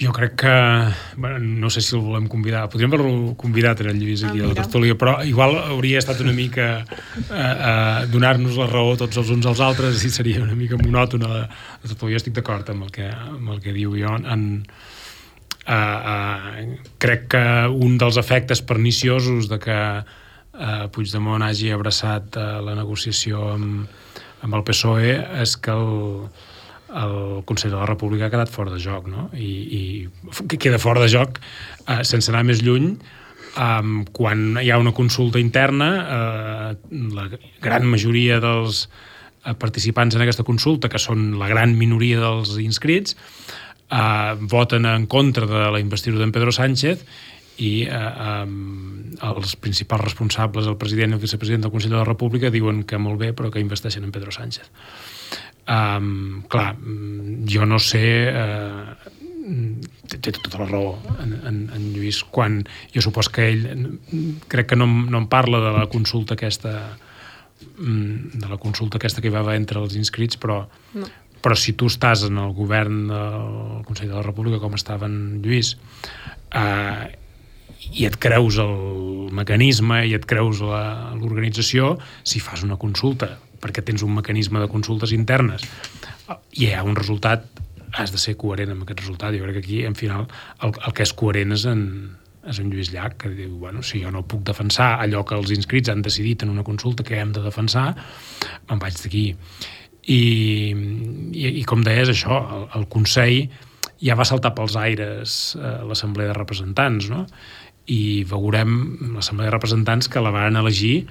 [0.00, 3.98] Jo crec que, bueno, no sé si el volem convidar, podríem haver-lo convidat en el
[4.00, 8.56] Lluís aquí ah, a la tertúlia, però igual hauria estat una mica eh, eh, donar-nos
[8.56, 12.16] la raó tots els uns als altres i seria una mica monòtona la, la tertúlia.
[12.16, 14.16] Estic d'acord amb, el que, amb el que diu jo.
[14.24, 14.46] En,
[15.68, 16.64] eh, eh,
[16.96, 23.50] crec que un dels efectes perniciosos de que eh, Puigdemont hagi abraçat eh, la negociació
[23.52, 24.00] amb,
[24.40, 25.12] amb el PSOE
[25.44, 26.24] és que el,
[26.90, 29.28] el Consell de la República ha quedat fora de joc, no?
[29.34, 34.80] I, i queda fora de joc eh, sense anar més lluny eh, quan hi ha
[34.80, 37.28] una consulta interna eh, la
[37.62, 38.84] gran majoria dels
[39.44, 43.16] eh, participants en aquesta consulta, que són la gran minoria dels inscrits,
[43.90, 47.04] eh, voten en contra de la investidura d'en Pedro Sánchez
[47.60, 48.44] i eh, eh,
[49.30, 52.98] els principals responsables, el president i el vicepresident del Consell de la República, diuen que
[52.98, 54.70] molt bé, però que investeixen en Pedro Sánchez.
[55.70, 56.74] Um, clar,
[57.46, 58.04] jo no sé...
[58.30, 59.10] Uh,
[60.10, 62.60] té tota la raó en, en, en Lluís, quan
[62.94, 63.64] jo supos que ell,
[64.50, 66.72] crec que no, no en parla de la consulta aquesta
[67.78, 70.62] mm, de la consulta aquesta que hi va haver entre els inscrits, però,
[70.94, 71.10] no.
[71.42, 75.40] però si tu estàs en el govern del Consell de la República, com estava en
[75.44, 75.76] Lluís,
[76.50, 77.06] eh,
[77.96, 81.94] i et creus el mecanisme i et creus l'organització,
[82.26, 85.66] si fas una consulta, perquè tens un mecanisme de consultes internes
[86.52, 87.46] i hi ha un resultat,
[87.98, 89.34] has de ser coherent amb aquest resultat.
[89.34, 90.28] Jo crec que aquí, en final,
[90.62, 91.82] el, el que és coherent és en,
[92.46, 95.50] és en Lluís Llach, que diu, bueno, si jo no puc defensar allò que els
[95.54, 97.88] inscrits han decidit en una consulta que hem de defensar,
[98.70, 99.24] me'n vaig d'aquí.
[100.10, 100.20] I,
[101.34, 103.50] i, I com deies, això, el, el Consell
[104.00, 107.26] ja va saltar pels aires eh, l'Assemblea de Representants, no?
[107.90, 108.72] i veurem
[109.16, 111.08] l'Assemblea de Representants que la van elegir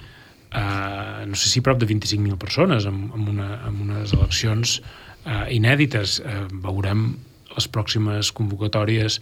[0.51, 4.79] eh, no sé si prop de 25.000 persones amb, amb, una, amb unes eleccions
[5.25, 6.19] eh, inèdites.
[6.25, 7.11] Eh, veurem
[7.55, 9.19] les pròximes convocatòries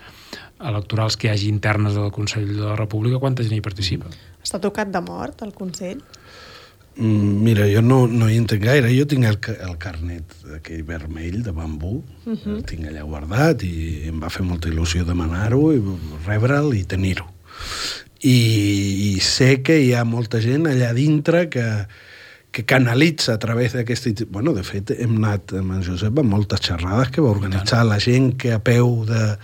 [0.57, 4.11] electorals que hi hagi internes del Consell de la República, quanta gent hi participa?
[4.43, 6.01] Està tocat de mort el Consell?
[6.97, 8.89] Mm, mira, jo no, no hi entenc gaire.
[8.95, 12.57] Jo tinc el, el carnet aquell vermell de bambú, uh -huh.
[12.57, 15.81] el tinc allà guardat i em va fer molta il·lusió demanar-ho i
[16.25, 17.27] rebre'l i tenir-ho
[18.21, 18.37] i,
[19.13, 21.65] i sé que hi ha molta gent allà dintre que,
[22.51, 24.13] que canalitza a través d'aquesta...
[24.33, 27.99] Bueno, de fet, hem anat amb en Josep a moltes xerrades que va organitzar la
[28.01, 29.35] gent que a peu de,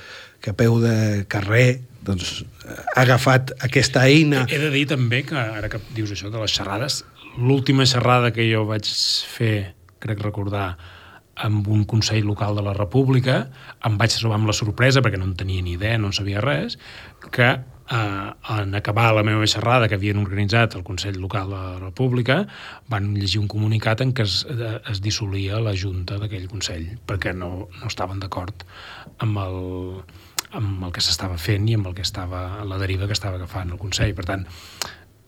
[0.41, 0.95] que a peu de
[1.29, 4.47] carrer doncs, ha agafat aquesta eina.
[4.49, 7.03] He de dir també que, ara que dius això de les xerrades,
[7.37, 10.73] l'última xerrada que jo vaig fer, crec recordar,
[11.43, 13.47] amb un Consell Local de la República,
[13.87, 16.43] em vaig trobar amb la sorpresa, perquè no en tenia ni idea, no en sabia
[16.43, 16.77] res,
[17.33, 17.55] que
[17.91, 22.43] eh, en acabar la meva xerrada que havien organitzat el Consell Local de la República,
[22.89, 24.43] van llegir un comunicat en què es,
[24.89, 28.65] es dissolia la Junta d'aquell Consell, perquè no, no estaven d'acord
[29.23, 29.61] amb el,
[30.53, 33.73] amb el que s'estava fent i amb el que estava, la deriva que estava agafant
[33.73, 34.13] el Consell.
[34.17, 34.45] Per tant,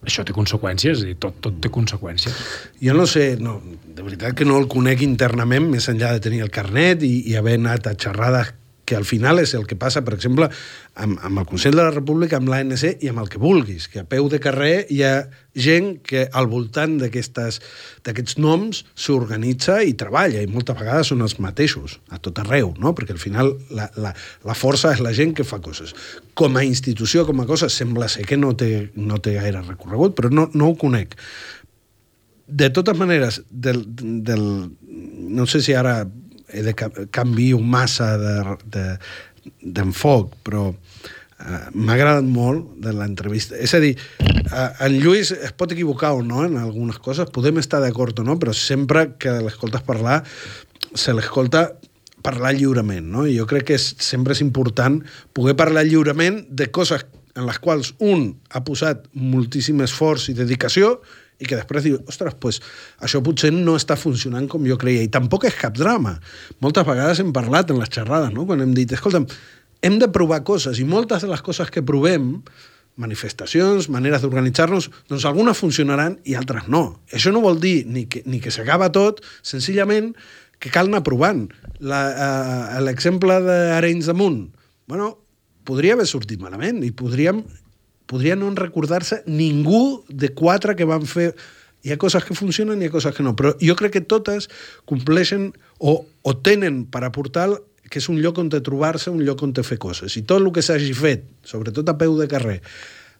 [0.05, 2.35] això té conseqüències i tot, tot té conseqüències.
[2.81, 6.43] Jo no sé, no, de veritat que no el conec internament, més enllà de tenir
[6.45, 8.53] el carnet i, i haver anat a xerrades
[8.85, 10.47] que al final és el que passa, per exemple,
[11.01, 14.03] amb, amb el Consell de la República, amb l'ANC i amb el que vulguis, que
[14.03, 15.15] a peu de carrer hi ha
[15.55, 21.97] gent que al voltant d'aquests noms s'organitza i treballa, i moltes vegades són els mateixos,
[22.13, 22.93] a tot arreu, no?
[22.95, 24.13] perquè al final la, la,
[24.45, 25.95] la força és la gent que fa coses.
[26.37, 30.15] Com a institució, com a cosa, sembla ser que no té, no té gaire recorregut,
[30.17, 31.15] però no, no ho conec.
[32.45, 34.45] De totes maneres, del, del,
[34.85, 36.03] no sé si ara
[36.55, 36.73] he de
[37.11, 40.75] canvio massa d'enfoc, de, de, però uh,
[41.73, 43.57] m'ha agradat molt de l'entrevista.
[43.59, 47.59] És a dir, uh, en Lluís es pot equivocar o no en algunes coses, podem
[47.61, 50.17] estar d'acord o no, però sempre que l'escoltes parlar,
[50.95, 51.61] se l'escolta
[52.25, 53.27] parlar lliurement, no?
[53.29, 54.97] I jo crec que és, sempre és important
[55.37, 60.95] poder parlar lliurement de coses en les quals un ha posat moltíssim esforç i dedicació
[61.39, 62.61] i que després diu, ostres, pues,
[63.03, 65.03] això potser no està funcionant com jo creia.
[65.03, 66.15] I tampoc és cap drama.
[66.63, 68.45] Moltes vegades hem parlat en les xerrades, no?
[68.47, 69.27] quan hem dit, escolta'm,
[69.85, 72.31] hem de provar coses, i moltes de les coses que provem,
[72.95, 77.01] manifestacions, maneres d'organitzar-nos, doncs algunes funcionaran i altres no.
[77.11, 80.13] Això no vol dir ni que, ni que s'acaba tot, senzillament
[80.63, 81.43] que cal anar provant.
[81.75, 84.39] Eh, l'exemple d'Arenys de Munt,
[84.87, 85.11] bueno,
[85.67, 87.43] podria haver sortit malament i podríem
[88.09, 91.33] podria no recordar-se ningú de quatre que van fer...
[91.85, 94.01] Hi ha coses que funcionen i hi ha coses que no, però jo crec que
[94.01, 94.47] totes
[94.89, 97.51] compleixen o, o tenen per aportar
[97.85, 100.15] que és un lloc on trobar-se, un lloc on fer coses.
[100.17, 102.57] I tot el que s'hagi fet, sobretot a peu de carrer,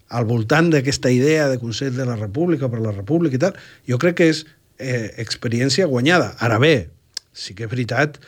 [0.10, 3.56] al voltant d'aquesta idea de Consell de la República per la República i tal,
[3.86, 4.46] jo crec que és
[4.78, 6.34] eh, experiència guanyada.
[6.42, 6.90] Ara bé,
[7.34, 8.20] sí que és veritat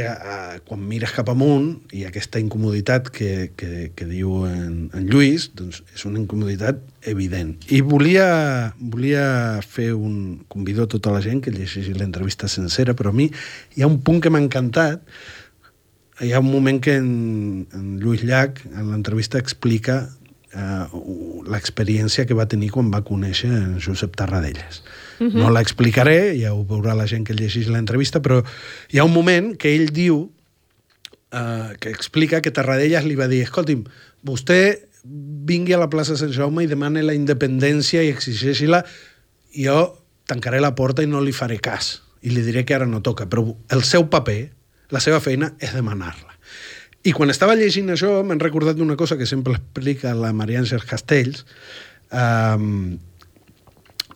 [0.00, 5.50] eh, quan mires cap amunt i aquesta incomoditat que, que, que diu en, en Lluís,
[5.58, 6.80] doncs és una incomoditat
[7.12, 7.54] evident.
[7.68, 9.26] I volia, volia
[9.66, 10.16] fer un...
[10.52, 14.00] Convido a tota la gent que llegeixi l'entrevista sencera, però a mi hi ha un
[14.04, 15.04] punt que m'ha encantat.
[16.22, 20.04] Hi ha un moment que en, en Lluís Llach, en l'entrevista, explica
[20.54, 20.84] eh,
[21.48, 24.82] l'experiència que va tenir quan va conèixer en Josep Tarradellas.
[25.18, 25.42] Uh -huh.
[25.42, 28.42] No l'explicaré, ja ho veurà la gent que llegeix l'entrevista, però
[28.90, 30.30] hi ha un moment que ell diu,
[31.32, 33.84] uh, que explica que Tarradellas li va dir, escolti'm,
[34.22, 38.84] vostè vingui a la plaça Sant Jaume i demane la independència i exigeixi-la,
[39.52, 42.02] jo tancaré la porta i no li faré cas.
[42.22, 44.52] I li diré que ara no toca, però el seu paper,
[44.90, 46.31] la seva feina, és demanar-la.
[47.02, 50.86] I quan estava llegint això, m'han recordat d'una cosa que sempre explica la Maria Àngels
[50.86, 51.42] Castells,
[52.14, 52.98] um,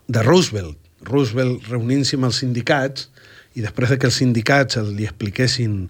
[0.07, 3.09] de Roosevelt, Roosevelt reunint-se amb els sindicats
[3.57, 5.87] i després de que els sindicats li expliquessin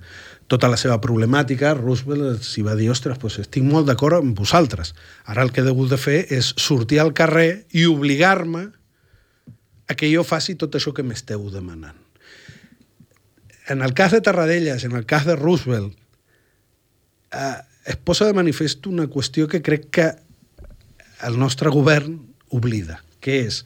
[0.49, 4.95] tota la seva problemàtica, Roosevelt s'hi va dir, ostres, doncs estic molt d'acord amb vosaltres.
[5.27, 8.69] Ara el que he hagut de fer és sortir al carrer i obligar-me
[9.87, 11.99] a que jo faci tot això que m'esteu demanant.
[13.69, 15.97] En el cas de Tarradellas, en el cas de Roosevelt,
[17.33, 17.57] eh,
[17.87, 20.07] es posa de manifest una qüestió que crec que
[21.27, 22.19] el nostre govern
[22.53, 23.63] oblida, que és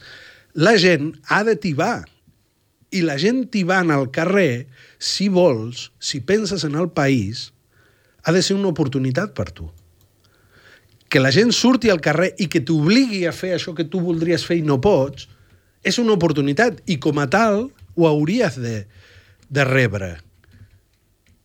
[0.53, 2.03] la gent ha de tibar
[2.91, 4.67] i la gent tibant al carrer,
[4.99, 7.51] si vols, si penses en el país,
[8.23, 9.69] ha de ser una oportunitat per tu.
[11.07, 14.43] Que la gent surti al carrer i que t'obligui a fer això que tu voldries
[14.47, 15.29] fer i no pots,
[15.83, 18.83] és una oportunitat i com a tal ho hauries de,
[19.49, 20.17] de rebre.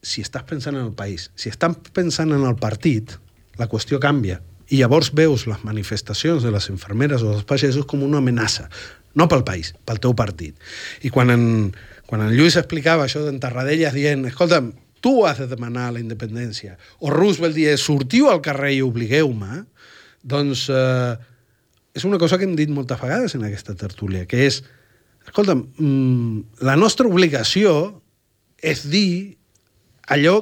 [0.06, 3.16] Si estàs pensant en el país, si estàs pensant en el partit,
[3.58, 4.38] la qüestió canvia.
[4.70, 8.68] I llavors veus les manifestacions de les infermeres o dels pagesos com una amenaça
[9.16, 10.56] no pel país, pel teu partit.
[11.02, 11.44] I quan en,
[12.06, 16.76] quan en Lluís explicava això d'en Tarradellas dient, escolta'm, tu has de demanar la independència,
[17.00, 19.62] o Roosevelt dient, sortiu al carrer i obligueu-me,
[20.26, 21.16] doncs eh,
[21.96, 24.60] és una cosa que hem dit moltes vegades en aquesta tertúlia, que és,
[25.24, 27.72] escolta'm, mm, la nostra obligació
[28.60, 29.38] és dir
[30.06, 30.40] allò,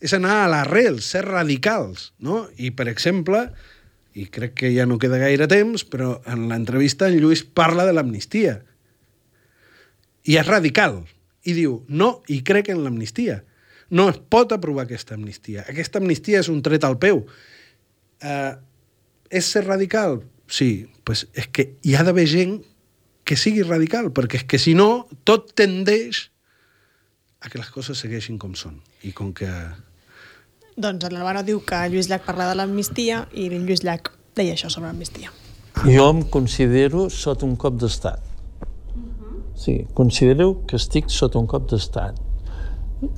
[0.00, 2.44] és anar a l'arrel, ser radicals, no?
[2.56, 3.48] I, per exemple,
[4.18, 7.94] i crec que ja no queda gaire temps, però en l'entrevista en Lluís parla de
[7.96, 8.58] l'amnistia.
[10.28, 11.02] I és radical.
[11.48, 13.40] I diu, no, i crec en l'amnistia.
[13.90, 15.64] No es pot aprovar aquesta amnistia.
[15.70, 17.22] Aquesta amnistia és un tret al peu.
[18.18, 18.52] Uh,
[19.30, 20.20] és ser radical?
[20.50, 22.58] Sí, pues és que hi ha d'haver gent
[23.28, 26.28] que sigui radical, perquè és que si no, tot tendeix
[27.40, 28.80] a que les coses segueixin com són.
[29.06, 29.50] I com que
[30.78, 34.86] doncs l'Alvaro diu que Lluís Llach parla de l'amnistia i Lluís Llach deia això sobre
[34.86, 35.32] l'amnistia.
[35.82, 38.22] Jo em considero sota un cop d'estat.
[39.58, 42.20] Sí, considero que estic sota un cop d'estat.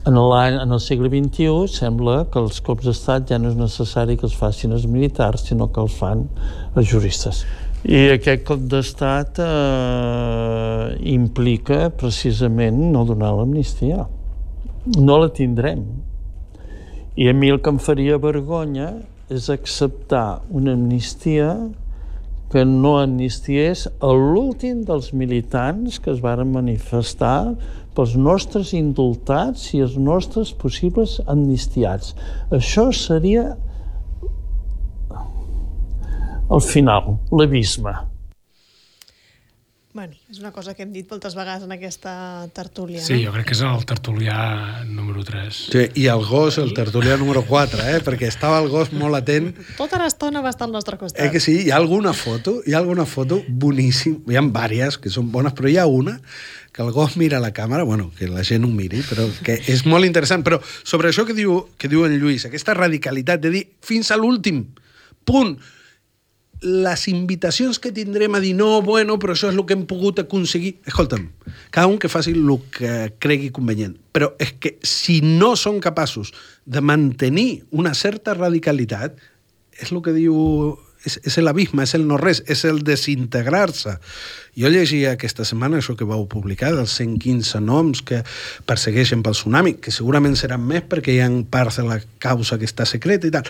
[0.09, 4.27] En, en el segle XXI sembla que els cops d'estat ja no és necessari que
[4.29, 6.27] els facin els militars, sinó que els fan
[6.77, 7.45] els juristes.
[7.89, 14.05] I aquest cop d'estat eh, implica precisament no donar l'amnistia.
[14.99, 15.85] No la tindrem
[17.21, 18.91] i a mi el que em faria vergonya
[19.31, 21.51] és acceptar una amnistia
[22.51, 27.53] que no amnistiés l'últim dels militants que es varen manifestar
[27.95, 32.15] pels nostres indultats i els nostres possibles amnistiats.
[32.55, 33.53] Això seria
[36.51, 37.93] el final, l'abisme.
[39.93, 42.13] Bueno, és una cosa que hem dit moltes vegades en aquesta
[42.55, 43.01] tertúlia.
[43.03, 43.25] Sí, no?
[43.25, 45.57] jo crec que és el tertulià número 3.
[45.73, 47.97] Sí, i el gos, el tertulià número 4, eh?
[48.07, 49.51] perquè estava el gos molt atent.
[49.75, 51.25] Tota l'estona va estar al nostre costat.
[51.25, 51.57] Eh que sí?
[51.65, 55.57] Hi ha alguna foto, hi ha alguna foto boníssim, hi ha diverses que són bones,
[55.59, 56.21] però hi ha una
[56.71, 59.83] que el gos mira la càmera, bueno, que la gent ho miri, però que és
[59.91, 60.47] molt interessant.
[60.47, 64.21] Però sobre això que diu, que diu en Lluís, aquesta radicalitat de dir fins a
[64.23, 64.69] l'últim
[65.27, 65.57] punt,
[66.61, 70.21] les invitacions que tindrem a dir no, bueno, però això és el que hem pogut
[70.21, 70.75] aconseguir...
[70.89, 71.31] Escolta'm,
[71.73, 73.97] cada un que faci el que cregui convenient.
[74.13, 76.35] Però és que si no són capaços
[76.67, 79.17] de mantenir una certa radicalitat,
[79.81, 80.37] és el que diu...
[81.01, 83.95] És, és l'abisme, és el no-res, és el desintegrar-se.
[84.53, 88.19] Jo llegia aquesta setmana això que vau publicar, dels 115 noms que
[88.69, 92.69] persegueixen pel tsunami, que segurament seran més perquè hi ha parts de la causa que
[92.69, 93.49] està secreta i tal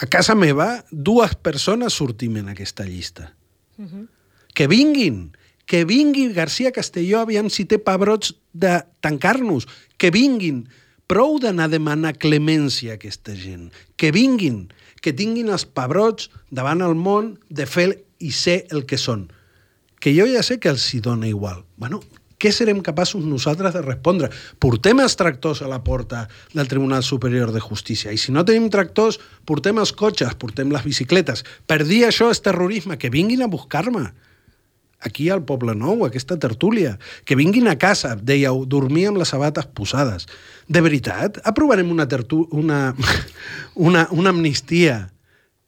[0.00, 3.34] a casa meva dues persones sortim en aquesta llista.
[3.76, 4.08] Uh -huh.
[4.54, 5.36] Que vinguin,
[5.66, 10.68] que vingui García Castelló, aviam si té pebrots de tancar-nos, que vinguin,
[11.06, 14.72] prou d'anar a demanar clemència a aquesta gent, que vinguin,
[15.02, 19.28] que tinguin els pebrots davant el món de fer i ser el que són.
[20.00, 21.64] Que jo ja sé que els hi dona igual.
[21.76, 22.00] Bueno,
[22.40, 24.30] què serem capaços nosaltres de respondre?
[24.58, 26.24] Portem els tractors a la porta
[26.54, 28.14] del Tribunal Superior de Justícia.
[28.14, 31.44] I si no tenim tractors, portem els cotxes, portem les bicicletes.
[31.68, 34.08] Per dir això és terrorisme, que vinguin a buscar-me
[35.00, 39.68] aquí al Poble Nou, aquesta tertúlia, que vinguin a casa, dèieu, dormir amb les sabates
[39.76, 40.28] posades.
[40.68, 42.94] De veritat, aprovarem una, tertu una,
[43.88, 45.10] una, una amnistia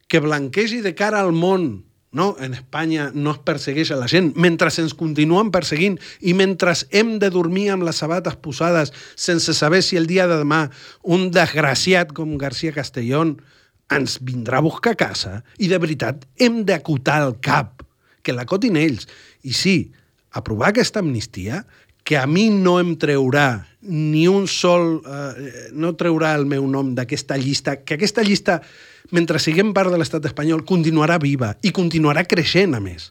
[0.08, 2.36] que blanquegi de cara al món no?
[2.38, 7.16] En Espanya no es persegueix a la gent, mentre ens continuen perseguint i mentre hem
[7.18, 10.66] de dormir amb les sabates posades sense saber si el dia de demà
[11.02, 13.38] un desgraciat com García Castellón
[13.92, 17.82] ens vindrà a buscar a casa i de veritat hem d'acotar el cap,
[18.22, 19.08] que l'acotin ells.
[19.42, 19.76] I sí,
[20.30, 21.64] aprovar aquesta amnistia,
[22.02, 25.02] que a mi no em treurà ni un sol...
[25.02, 28.60] Eh, no treurà el meu nom d'aquesta llista, que aquesta llista
[29.12, 33.10] mentre siguem part de l'estat espanyol, continuarà viva i continuarà creixent, a més.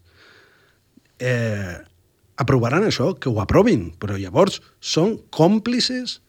[1.21, 1.77] Eh,
[2.41, 6.19] aprovaran això, que ho aprovin, però llavors són còmplices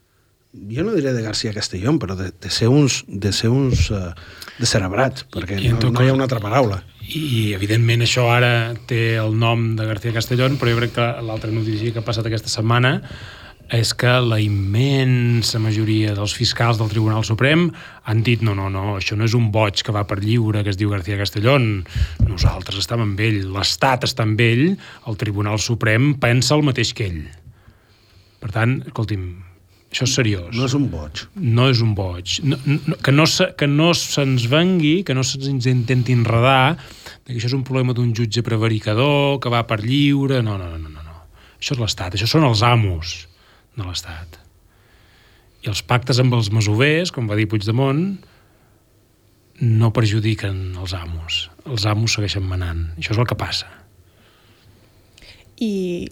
[0.52, 4.12] jo no diré de García Castellón, però de, de ser uns, de ser uns uh,
[4.60, 6.82] cerebrats, perquè I no, tot no hi ha cas- una altra paraula.
[7.02, 11.50] I, evidentment, això ara té el nom de García Castellón, però jo crec que l'altra
[11.50, 12.98] notícia que ha passat aquesta setmana
[13.72, 17.70] és que la immensa majoria dels fiscals del Tribunal Suprem
[18.04, 20.74] han dit no, no, no, això no és un boig que va per lliure, que
[20.74, 21.86] es diu García Castellón.
[22.26, 24.74] Nosaltres estem amb ell, l'Estat està amb ell,
[25.08, 27.22] el Tribunal Suprem pensa el mateix que ell.
[28.42, 29.24] Per tant, escolti'm,
[29.92, 31.22] això és seriós No és un boig.
[31.36, 32.38] no és un boig.
[32.48, 36.78] No, no, que no, se, que no se'ns vengui, que no se'ns intenti enredar,
[37.26, 40.40] que això és un problema d'un jutge prevaricador, que va per lliure...
[40.42, 41.04] No, no, no, no.
[41.04, 41.18] no.
[41.60, 43.28] Això és l'Estat, això són els amos
[43.76, 44.40] de l'Estat.
[45.62, 48.02] I els pactes amb els masovers, com va dir Puigdemont,
[49.62, 51.44] no perjudiquen els amos.
[51.68, 52.88] Els amos segueixen manant.
[52.96, 53.68] Això és el que passa.
[55.62, 56.08] I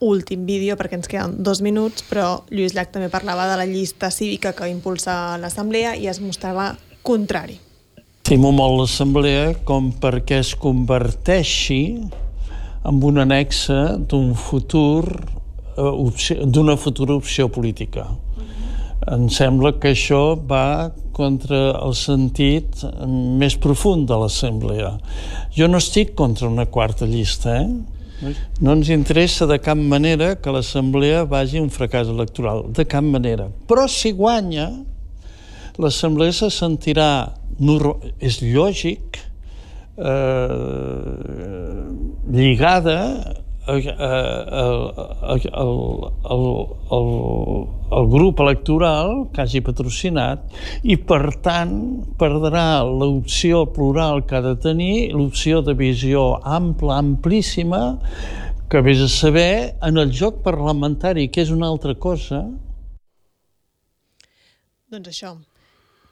[0.00, 4.10] últim vídeo, perquè ens queden dos minuts, però Lluís Llach també parlava de la llista
[4.14, 6.72] cívica que impulsa l'Assemblea i es mostrava
[7.02, 7.58] contrari.
[8.28, 11.82] Estimo molt l'Assemblea com perquè es converteixi
[12.88, 13.78] en un anexe
[14.10, 15.02] d'un futur
[15.76, 18.06] eh, d'una futura opció política.
[19.08, 22.82] Em sembla que això va contra el sentit
[23.40, 24.92] més profund de l'Assemblea.
[25.56, 27.97] Jo no estic contra una quarta llista, eh?
[28.60, 33.46] No ens interessa de cap manera que l'Assemblea vagi un fracàs electoral, de cap manera.
[33.70, 34.68] Però si guanya,
[35.78, 37.10] l'Assemblea se sentirà,
[38.18, 39.20] és lògic,
[39.98, 41.84] eh,
[42.30, 42.98] lligada
[43.68, 44.08] a,
[44.62, 45.72] al, al,
[46.96, 47.08] al,
[47.98, 50.46] al grup electoral que hagi patrocinat
[50.82, 51.74] i, per tant,
[52.20, 57.98] perdrà l'opció plural que ha de tenir, l'opció de visió ampla, amplíssima,
[58.68, 62.46] que vés a saber en el joc parlamentari, que és una altra cosa,
[64.88, 65.34] Doncs això.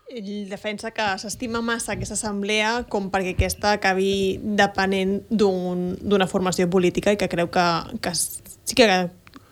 [0.09, 6.69] Ell defensa que s'estima massa aquesta assemblea com perquè aquesta acabi depenent d'un- d'una formació
[6.71, 7.65] política i que creu que,
[8.01, 8.87] que sí que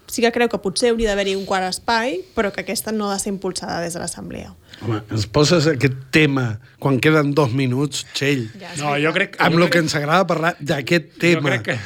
[0.07, 3.14] sí que creu que potser hauria d'haver-hi un quart espai, però que aquesta no ha
[3.14, 4.52] de ser impulsada des de l'Assemblea.
[4.84, 9.57] Home, ens poses aquest tema quan queden dos minuts, Txell, Ja, No, jo crec, amb
[9.57, 11.40] jo el que crec- ens agrada parlar d'aquest tema.
[11.40, 11.78] Jo crec que,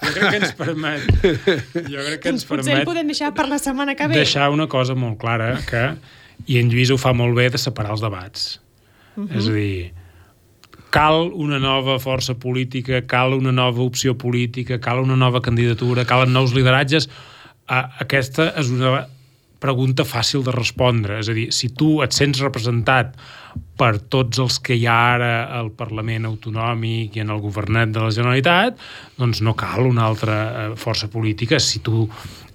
[0.00, 1.02] jo crec que ens permet...
[1.92, 4.16] Jo crec que ens Potser el permet podem deixar per la setmana que ve.
[4.16, 5.84] deixar una cosa molt clara, que,
[6.46, 8.60] i en Lluís ho fa molt bé, de separar els debats.
[9.16, 9.36] Uh -huh.
[9.38, 9.92] És a dir,
[10.90, 16.32] cal una nova força política, cal una nova opció política, cal una nova candidatura, calen
[16.32, 17.08] nous lideratges.
[17.66, 19.06] Aquesta és una
[19.60, 21.18] pregunta fàcil de respondre.
[21.18, 23.16] És a dir, si tu et sents representat
[23.78, 28.04] per tots els que hi ha ara al Parlament Autonòmic i en el governat de
[28.04, 28.78] la Generalitat,
[29.18, 31.58] doncs no cal una altra eh, força política.
[31.58, 32.06] Si tu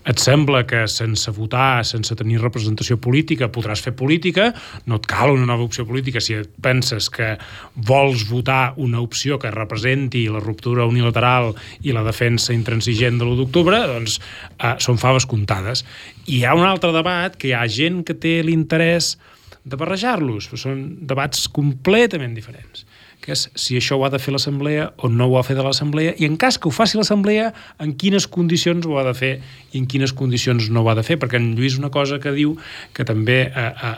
[0.05, 4.49] et sembla que sense votar, sense tenir representació política, podràs fer política,
[4.89, 6.21] no et cal una nova opció política.
[6.23, 7.33] Si et penses que
[7.75, 13.39] vols votar una opció que representi la ruptura unilateral i la defensa intransigent de l'1
[13.39, 15.85] d'octubre, doncs eh, són faves comptades.
[16.27, 19.15] I hi ha un altre debat que hi ha gent que té l'interès
[19.63, 22.83] de barrejar-los, són debats completament diferents
[23.23, 25.55] que és si això ho ha de fer l'Assemblea o no ho ha de fer
[25.57, 27.51] de l'Assemblea, i en cas que ho faci l'Assemblea,
[27.83, 29.33] en quines condicions ho ha de fer
[29.71, 32.35] i en quines condicions no ho ha de fer, perquè en Lluís una cosa que
[32.35, 32.57] diu
[32.93, 33.95] que també eh, eh,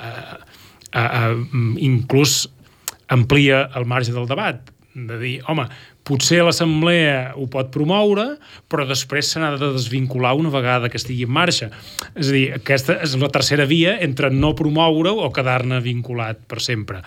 [0.93, 1.33] eh, eh,
[1.89, 2.45] inclús
[3.09, 4.61] amplia el marge del debat,
[4.95, 5.67] de dir, home,
[6.05, 8.27] potser l'Assemblea ho pot promoure,
[8.69, 11.71] però després se n'ha de desvincular una vegada que estigui en marxa.
[12.13, 16.61] És a dir, aquesta és la tercera via entre no promoure-ho o quedar-ne vinculat per
[16.63, 17.01] sempre.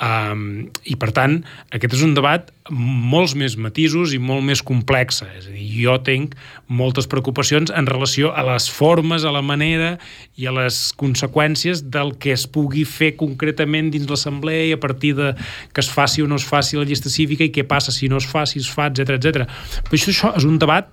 [0.00, 1.42] Um, I, per tant,
[1.74, 5.22] aquest és un debat molts més matisos i molt més complex.
[5.24, 6.34] És a dir, jo tinc
[6.68, 9.96] moltes preocupacions en relació a les formes, a la manera
[10.36, 15.14] i a les conseqüències del que es pugui fer concretament dins l'Assemblea i a partir
[15.18, 15.32] de
[15.72, 18.20] que es faci o no es faci la llista cívica i què passa si no
[18.20, 19.48] es fa, si es fa, etc etc.
[19.88, 20.90] Però això, això és un debat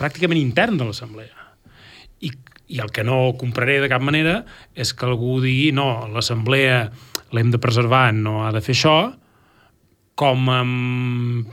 [0.00, 1.46] pràcticament intern de l'Assemblea.
[2.26, 2.32] I,
[2.70, 4.42] I el que no compraré de cap manera
[4.74, 6.88] és que algú digui no, l'Assemblea
[7.30, 8.96] l'hem de preservar, no ha de fer això,
[10.20, 11.48] com amb,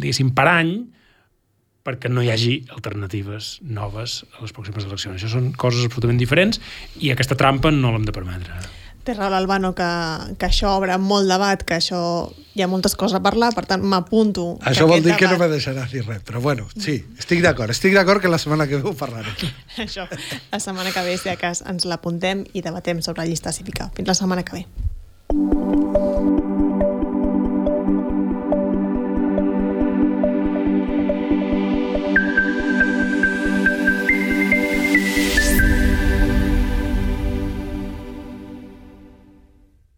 [0.00, 0.74] diguéssim, per any,
[1.84, 5.16] perquè no hi hagi alternatives noves a les pròximes eleccions.
[5.20, 6.60] Això són coses absolutament diferents
[7.00, 8.56] i aquesta trampa no l'hem de permetre.
[9.00, 9.86] Té raó l'Albano que,
[10.36, 12.00] que això obre molt debat, que això
[12.52, 14.58] hi ha moltes coses a parlar, per tant m'apunto.
[14.68, 17.72] Això vol dir que no debat- me deixaràs dir res, però bueno, sí, estic d'acord.
[17.72, 19.32] Estic d'acord que la setmana que ve ho parlarem.
[19.86, 20.04] Això,
[20.52, 23.88] la setmana que ve, si de cas, ens l'apuntem i debatem sobre la llista cívica.
[23.96, 26.49] Fins la setmana que ve.